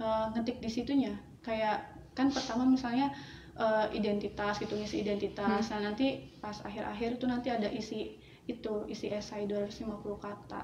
Eh, 0.00 0.24
ngetik 0.34 0.58
di 0.64 0.70
situnya. 0.70 1.12
Kayak 1.44 1.84
kan 2.16 2.32
pertama 2.32 2.64
misalnya 2.64 3.12
eh, 3.60 3.86
identitas 3.92 4.56
gitu 4.56 4.74
ngisi 4.78 5.04
identitas. 5.04 5.68
Nah 5.72 5.80
nanti 5.92 6.32
pas 6.40 6.56
akhir-akhir 6.64 7.20
tuh 7.20 7.28
nanti 7.28 7.52
ada 7.52 7.68
isi 7.68 8.16
itu 8.48 8.74
isi 8.88 9.06
esai 9.12 9.44
250 9.50 10.18
kata. 10.20 10.62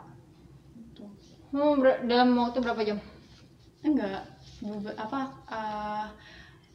Gitu. 0.77 1.05
mau 1.55 1.77
ber- 1.81 2.05
dalam 2.07 2.35
waktu 2.37 2.59
berapa 2.65 2.83
jam? 2.85 2.99
Enggak. 3.85 4.23
Apa 4.99 5.21
eh, 5.51 6.07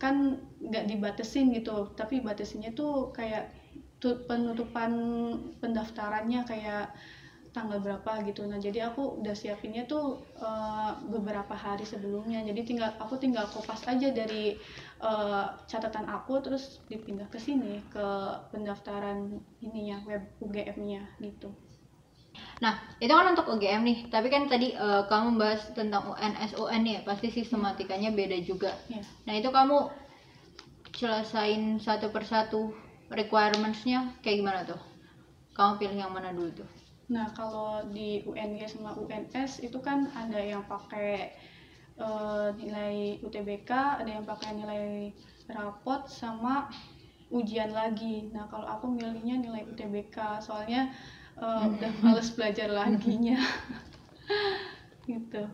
kan 0.01 0.15
nggak 0.61 0.85
dibatesin 0.91 1.53
gitu. 1.57 1.91
Tapi 1.99 2.21
batasinnya 2.25 2.71
tuh 2.73 3.11
kayak 3.17 3.51
tu- 4.01 4.21
penutupan 4.29 4.91
pendaftarannya 5.61 6.41
kayak 6.47 6.93
tanggal 7.51 7.79
berapa 7.83 8.11
gitu. 8.27 8.47
Nah 8.47 8.59
jadi 8.63 8.87
aku 8.91 9.19
udah 9.21 9.35
siapinnya 9.35 9.83
tuh 9.89 10.19
eh, 10.39 10.91
beberapa 11.13 11.53
hari 11.55 11.83
sebelumnya. 11.87 12.39
Jadi 12.47 12.61
tinggal 12.69 12.91
aku 13.03 13.15
tinggal 13.19 13.45
kopas 13.51 13.83
aja 13.91 14.09
dari 14.13 14.55
eh, 15.01 15.45
catatan 15.67 16.05
aku 16.05 16.39
terus 16.45 16.79
dipindah 16.87 17.27
ke 17.33 17.41
sini 17.41 17.81
ke 17.89 18.05
pendaftaran 18.53 19.41
ininya 19.59 19.97
web 20.05 20.23
UGM-nya 20.39 21.03
gitu 21.19 21.49
Nah, 22.61 22.77
itu 23.01 23.09
kan 23.11 23.33
untuk 23.33 23.49
UGM 23.49 23.81
nih. 23.83 23.99
Tapi 24.13 24.27
kan 24.29 24.45
tadi 24.45 24.71
eh, 24.71 25.03
kamu 25.09 25.35
bahas 25.35 25.65
tentang 25.73 26.13
UNS 26.13 26.55
UN 26.55 26.83
ya, 26.85 26.99
pasti 27.03 27.27
sistematikanya 27.33 28.13
beda 28.13 28.37
juga. 28.45 28.71
ya 28.87 29.01
Nah, 29.27 29.33
itu 29.35 29.49
kamu 29.49 29.89
selesain 30.93 31.81
satu 31.81 32.13
persatu 32.13 32.71
requirements-nya 33.09 34.21
kayak 34.21 34.37
gimana 34.45 34.59
tuh? 34.63 34.81
Kamu 35.57 35.81
pilih 35.81 35.97
yang 35.97 36.13
mana 36.13 36.31
dulu 36.31 36.63
tuh? 36.63 36.69
Nah, 37.11 37.27
kalau 37.35 37.83
di 37.91 38.23
UNG 38.23 38.63
sama 38.69 38.95
UNS 38.95 39.59
itu 39.65 39.77
kan 39.83 40.07
ada 40.15 40.39
yang 40.39 40.63
pakai 40.63 41.35
eh, 42.01 42.49
nilai 42.57 43.21
UTBK, 43.21 43.71
ada 44.01 44.09
yang 44.09 44.25
pakai 44.25 44.57
nilai 44.57 45.13
rapot 45.53 46.09
sama 46.09 46.67
ujian 47.29 47.71
lagi. 47.71 48.33
Nah, 48.33 48.49
kalau 48.49 48.65
aku 48.65 48.89
milihnya 48.89 49.37
nilai 49.37 49.63
UTBK, 49.69 50.41
soalnya 50.41 50.89
eh, 51.37 51.63
udah 51.69 51.91
males 52.01 52.33
belajar 52.33 52.73
laginya. 52.81 53.37
gitu. 55.09 55.45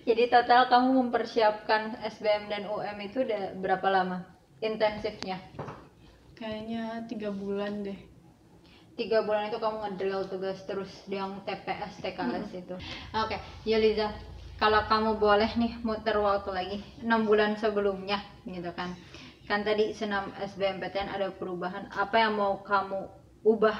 Jadi 0.00 0.32
total 0.32 0.72
kamu 0.72 0.96
mempersiapkan 0.96 2.00
SBM 2.00 2.48
dan 2.48 2.62
UM 2.66 2.96
itu 3.04 3.20
udah 3.20 3.52
berapa 3.60 3.88
lama 3.92 4.24
intensifnya? 4.64 5.40
Kayaknya 6.36 7.04
tiga 7.04 7.28
bulan 7.32 7.84
deh. 7.84 8.00
Tiga 8.96 9.24
bulan 9.24 9.48
itu 9.48 9.60
kamu 9.60 9.76
ngedrill 9.80 10.28
tugas 10.28 10.60
terus 10.68 10.92
yang 11.08 11.40
TPS 11.44 12.00
TKS 12.04 12.48
itu. 12.52 12.76
Oke, 13.16 13.36
Yoliza, 13.64 14.12
kalau 14.60 14.84
kamu 14.86 15.16
boleh 15.16 15.50
nih 15.56 15.72
muter 15.80 16.20
waktu 16.20 16.50
lagi 16.52 16.78
enam 17.00 17.24
bulan 17.24 17.56
sebelumnya 17.56 18.20
gitu 18.44 18.70
kan. 18.76 18.92
Kan 19.48 19.66
tadi 19.66 19.90
senam 19.96 20.30
SBMPTN 20.36 21.08
ada 21.10 21.32
perubahan. 21.34 21.88
Apa 21.90 22.22
yang 22.22 22.38
mau 22.38 22.60
kamu 22.62 23.08
ubah 23.42 23.74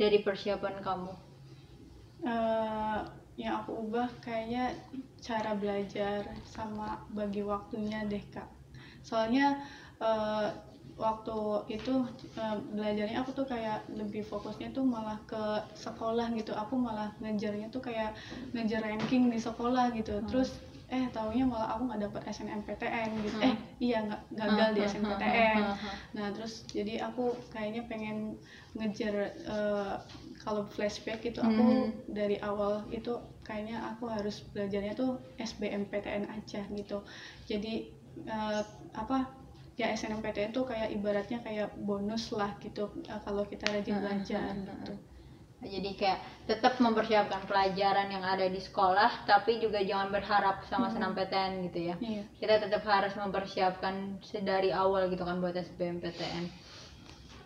dari 0.00 0.24
persiapan 0.24 0.80
kamu? 0.82 1.12
eh 2.20 3.00
yang 3.40 3.64
aku 3.64 3.88
ubah 3.88 4.08
kayaknya 4.20 4.76
cara 5.24 5.56
belajar 5.56 6.28
sama 6.44 7.00
bagi 7.16 7.40
waktunya 7.40 8.04
deh 8.04 8.20
kak 8.28 8.44
soalnya 9.00 9.64
eh, 9.96 10.48
waktu 11.00 11.36
itu 11.72 11.94
eh, 12.36 12.56
belajarnya 12.76 13.16
aku 13.24 13.30
tuh 13.32 13.46
kayak 13.48 13.88
lebih 13.90 14.22
fokusnya 14.22 14.68
tuh 14.76 14.84
malah 14.84 15.16
ke 15.24 15.42
sekolah 15.74 16.28
gitu 16.36 16.52
aku 16.52 16.76
malah 16.76 17.08
ngejarnya 17.24 17.72
tuh 17.72 17.80
kayak 17.80 18.12
ngejar 18.52 18.84
ranking 18.84 19.32
di 19.32 19.40
sekolah 19.40 19.90
gitu 19.96 20.20
terus 20.28 20.60
eh 20.90 21.06
taunya 21.14 21.46
malah 21.46 21.70
aku 21.78 21.86
nggak 21.86 22.02
dapet 22.10 22.22
SNMPTN 22.34 23.10
gitu 23.22 23.38
Hmm. 23.38 23.46
eh 23.46 23.54
iya 23.78 23.98
nggak 24.06 24.22
gagal 24.34 24.68
di 24.74 24.80
Hmm, 24.82 24.90
SNMPTN 24.90 25.62
hmm, 25.62 25.70
hmm, 25.70 25.78
hmm. 25.86 25.96
Nah, 26.18 26.26
terus 26.34 26.52
jadi 26.66 26.94
aku 27.06 27.24
kayaknya 27.54 27.82
pengen 27.86 28.34
ngejar 28.74 29.14
eh, 29.46 29.94
kalau 30.42 30.66
flashback 30.66 31.22
itu 31.22 31.38
aku 31.38 31.62
Hmm. 31.62 31.88
dari 32.10 32.36
awal 32.42 32.82
itu 32.90 33.14
kayaknya 33.46 33.78
aku 33.94 34.10
harus 34.10 34.42
belajarnya 34.50 34.98
tuh 34.98 35.22
SBMPTN 35.38 36.26
aja 36.26 36.66
gitu. 36.74 36.98
Jadi 37.46 37.74
eh, 38.26 38.62
apa 38.94 39.18
ya 39.80 39.88
SNMPTN 39.96 40.52
tuh 40.52 40.68
kayak 40.68 40.92
ibaratnya 40.92 41.40
kayak 41.40 41.72
bonus 41.80 42.30
lah 42.36 42.52
gitu 42.60 42.92
eh, 43.08 43.20
kalau 43.24 43.48
kita 43.48 43.64
rajin 43.72 43.96
Hmm, 43.96 44.04
belajar 44.04 44.52
hmm, 44.52 44.60
hmm, 44.60 44.76
gitu. 44.76 44.94
Jadi 45.60 45.90
kayak 45.92 46.20
tetap 46.48 46.80
mempersiapkan 46.80 47.44
pelajaran 47.44 48.08
yang 48.08 48.24
ada 48.24 48.48
di 48.48 48.56
sekolah, 48.56 49.28
tapi 49.28 49.60
juga 49.60 49.84
jangan 49.84 50.08
berharap 50.08 50.64
sama 50.72 50.88
senam 50.88 51.12
PTN 51.12 51.68
gitu 51.68 51.92
ya. 51.92 51.94
Iya. 52.00 52.24
Kita 52.40 52.54
tetap 52.64 52.80
harus 52.88 53.12
mempersiapkan 53.12 54.24
sedari 54.24 54.72
awal 54.72 55.12
gitu 55.12 55.20
kan 55.20 55.36
buat 55.36 55.52
SBMPTN. 55.52 56.44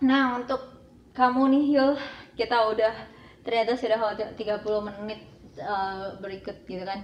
Nah 0.07 0.39
untuk 0.39 0.63
kamu 1.11 1.43
nih 1.59 1.65
Yul, 1.75 1.95
kita 2.39 2.71
udah 2.71 2.95
ternyata 3.43 3.75
sudah 3.75 3.99
waktu 3.99 4.31
30 4.39 4.63
menit 5.03 5.21
eh, 5.59 6.07
berikut 6.23 6.57
gitu 6.71 6.87
kan. 6.87 7.03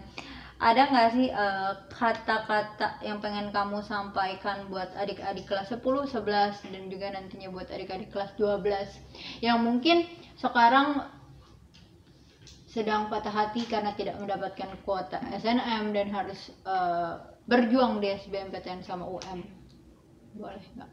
Ada 0.60 0.92
nggak 0.92 1.08
sih 1.16 1.28
eh, 1.32 1.72
kata-kata 1.88 3.00
yang 3.00 3.24
pengen 3.24 3.48
kamu 3.48 3.80
sampaikan 3.80 4.68
buat 4.68 4.92
adik-adik 4.92 5.48
kelas 5.48 5.72
10, 5.72 5.80
11 5.80 6.68
dan 6.68 6.82
juga 6.92 7.06
nantinya 7.16 7.48
buat 7.48 7.72
adik-adik 7.72 8.12
kelas 8.12 8.36
12 8.36 9.40
yang 9.40 9.64
mungkin 9.64 10.04
sekarang 10.36 11.00
sedang 12.68 13.08
patah 13.08 13.32
hati 13.32 13.64
karena 13.66 13.96
tidak 13.96 14.20
mendapatkan 14.20 14.70
kuota 14.84 15.18
SNM 15.32 15.96
dan 15.96 16.12
harus 16.12 16.52
eh, 16.68 17.14
berjuang 17.48 18.04
di 18.04 18.12
SBMPTN 18.20 18.84
sama 18.84 19.08
UM 19.08 19.60
boleh 20.36 20.62
nggak? 20.76 20.90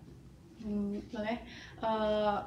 Hmm, 0.66 0.98
boleh. 1.14 1.38
Eh, 1.84 2.38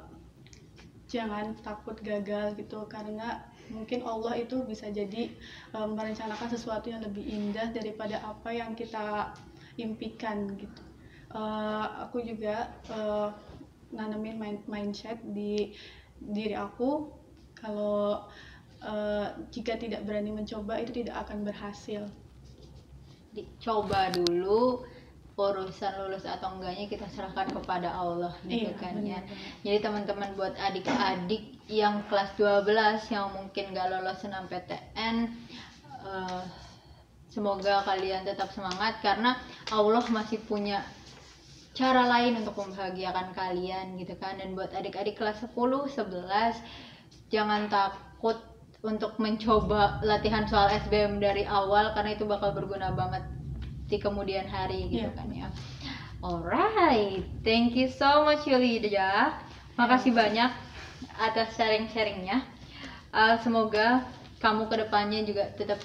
jangan 1.11 1.55
takut 1.59 1.99
gagal 1.99 2.55
gitu 2.55 2.87
karena 2.87 3.50
mungkin 3.71 4.03
Allah 4.03 4.37
itu 4.37 4.61
bisa 4.67 4.91
jadi 4.91 5.31
eh, 5.73 5.87
merencanakan 5.87 6.47
sesuatu 6.51 6.91
yang 6.91 7.01
lebih 7.01 7.23
indah 7.23 7.71
daripada 7.71 8.19
apa 8.21 8.51
yang 8.51 8.75
kita 8.75 9.31
impikan 9.79 10.51
gitu. 10.59 10.81
Eh, 11.31 11.85
aku 12.03 12.21
juga 12.21 12.69
eh, 12.91 13.29
nanamin 13.95 14.35
mind- 14.37 14.67
mindset 14.67 15.19
di 15.23 15.71
diri 16.19 16.53
aku. 16.53 17.07
Kalau 17.55 18.27
eh, 18.83 19.27
jika 19.49 19.79
tidak 19.79 20.03
berani 20.03 20.35
mencoba 20.35 20.77
itu 20.77 20.91
tidak 21.03 21.23
akan 21.27 21.47
berhasil. 21.47 22.05
Dicoba 23.31 24.11
dulu 24.11 24.83
urusan 25.41 25.93
lulus 26.05 26.27
atau 26.27 26.59
enggaknya 26.59 26.85
kita 26.85 27.07
serahkan 27.09 27.49
kepada 27.49 27.89
Allah 27.89 28.35
gitu 28.45 28.69
Iya, 28.69 28.77
kan 28.77 28.93
ya. 29.01 29.17
Jadi 29.65 29.77
teman-teman 29.81 30.35
buat 30.37 30.53
adik-adik 30.53 31.60
yang 31.71 32.03
kelas 32.11 32.35
12 32.35 32.67
yang 33.15 33.31
mungkin 33.31 33.71
gak 33.71 33.87
lolos 33.87 34.19
SNMPTN 34.19 35.15
eh, 36.03 36.43
semoga 37.31 37.79
kalian 37.87 38.27
tetap 38.27 38.51
semangat 38.51 38.99
karena 38.99 39.39
Allah 39.71 40.03
masih 40.11 40.43
punya 40.43 40.83
cara 41.71 42.03
lain 42.03 42.43
untuk 42.43 42.59
membahagiakan 42.59 43.31
kalian 43.31 43.95
gitu 43.95 44.19
kan 44.19 44.35
dan 44.35 44.51
buat 44.51 44.75
adik-adik 44.75 45.15
kelas 45.15 45.39
10 45.39 45.55
11 45.55 46.59
jangan 47.31 47.71
takut 47.71 48.35
untuk 48.83 49.15
mencoba 49.15 50.03
latihan 50.03 50.43
soal 50.43 50.67
SBM 50.67 51.23
dari 51.23 51.47
awal 51.47 51.95
karena 51.95 52.11
itu 52.11 52.27
bakal 52.27 52.51
berguna 52.51 52.91
banget 52.91 53.23
di 53.87 53.95
kemudian 53.95 54.43
hari 54.47 54.91
gitu 54.91 55.07
Iya. 55.07 55.15
kan 55.15 55.27
ya. 55.31 55.47
Alright, 56.21 57.23
thank 57.41 57.73
you 57.73 57.87
so 57.87 58.21
much 58.21 58.43
Yulida. 58.45 59.39
Makasih 59.73 60.11
banyak 60.13 60.51
atas 61.17 61.53
sharing-sharingnya. 61.55 62.43
Uh, 63.11 63.35
semoga 63.43 64.07
kamu 64.39 64.71
ke 64.71 64.75
depannya 64.81 65.21
juga 65.27 65.51
tetap 65.53 65.77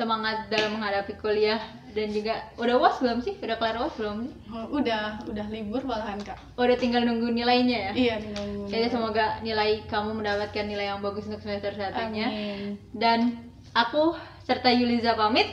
semangat 0.00 0.48
dalam 0.48 0.80
menghadapi 0.80 1.12
kuliah 1.20 1.60
dan 1.92 2.08
juga 2.08 2.48
udah 2.56 2.76
was 2.80 2.96
belum 3.04 3.20
sih? 3.20 3.36
Udah 3.44 3.60
kelar 3.60 3.76
was 3.76 3.92
belum 4.00 4.24
sih? 4.24 4.34
Oh, 4.48 4.80
udah 4.80 5.20
udah 5.28 5.46
libur 5.52 5.84
malahan 5.84 6.16
kak 6.24 6.40
Udah 6.56 6.76
tinggal 6.80 7.04
nunggu 7.04 7.28
nilainya 7.28 7.90
ya? 7.90 7.92
iya 7.92 8.14
tinggal 8.16 8.48
nunggu. 8.48 8.72
Jadi 8.72 8.86
semoga 8.88 9.26
nilai 9.44 9.84
kamu 9.92 10.16
mendapatkan 10.16 10.64
nilai 10.64 10.88
yang 10.88 11.04
bagus 11.04 11.28
untuk 11.28 11.44
semester 11.44 11.76
satunya. 11.76 12.32
Amin. 12.32 12.80
Dan 12.96 13.44
aku 13.76 14.16
serta 14.48 14.72
Yuliza 14.72 15.12
pamit. 15.20 15.52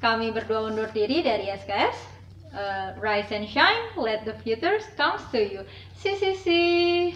Kami 0.00 0.32
berdua 0.32 0.66
undur 0.66 0.88
diri 0.90 1.20
dari 1.22 1.52
SKS. 1.52 2.10
Uh, 2.50 2.98
rise 2.98 3.30
and 3.30 3.46
shine, 3.46 3.94
let 3.94 4.26
the 4.26 4.34
futures 4.42 4.82
comes 4.98 5.22
to 5.30 5.38
you. 5.38 5.62
See, 5.94 6.18
see, 6.18 6.34
see. 6.34 7.14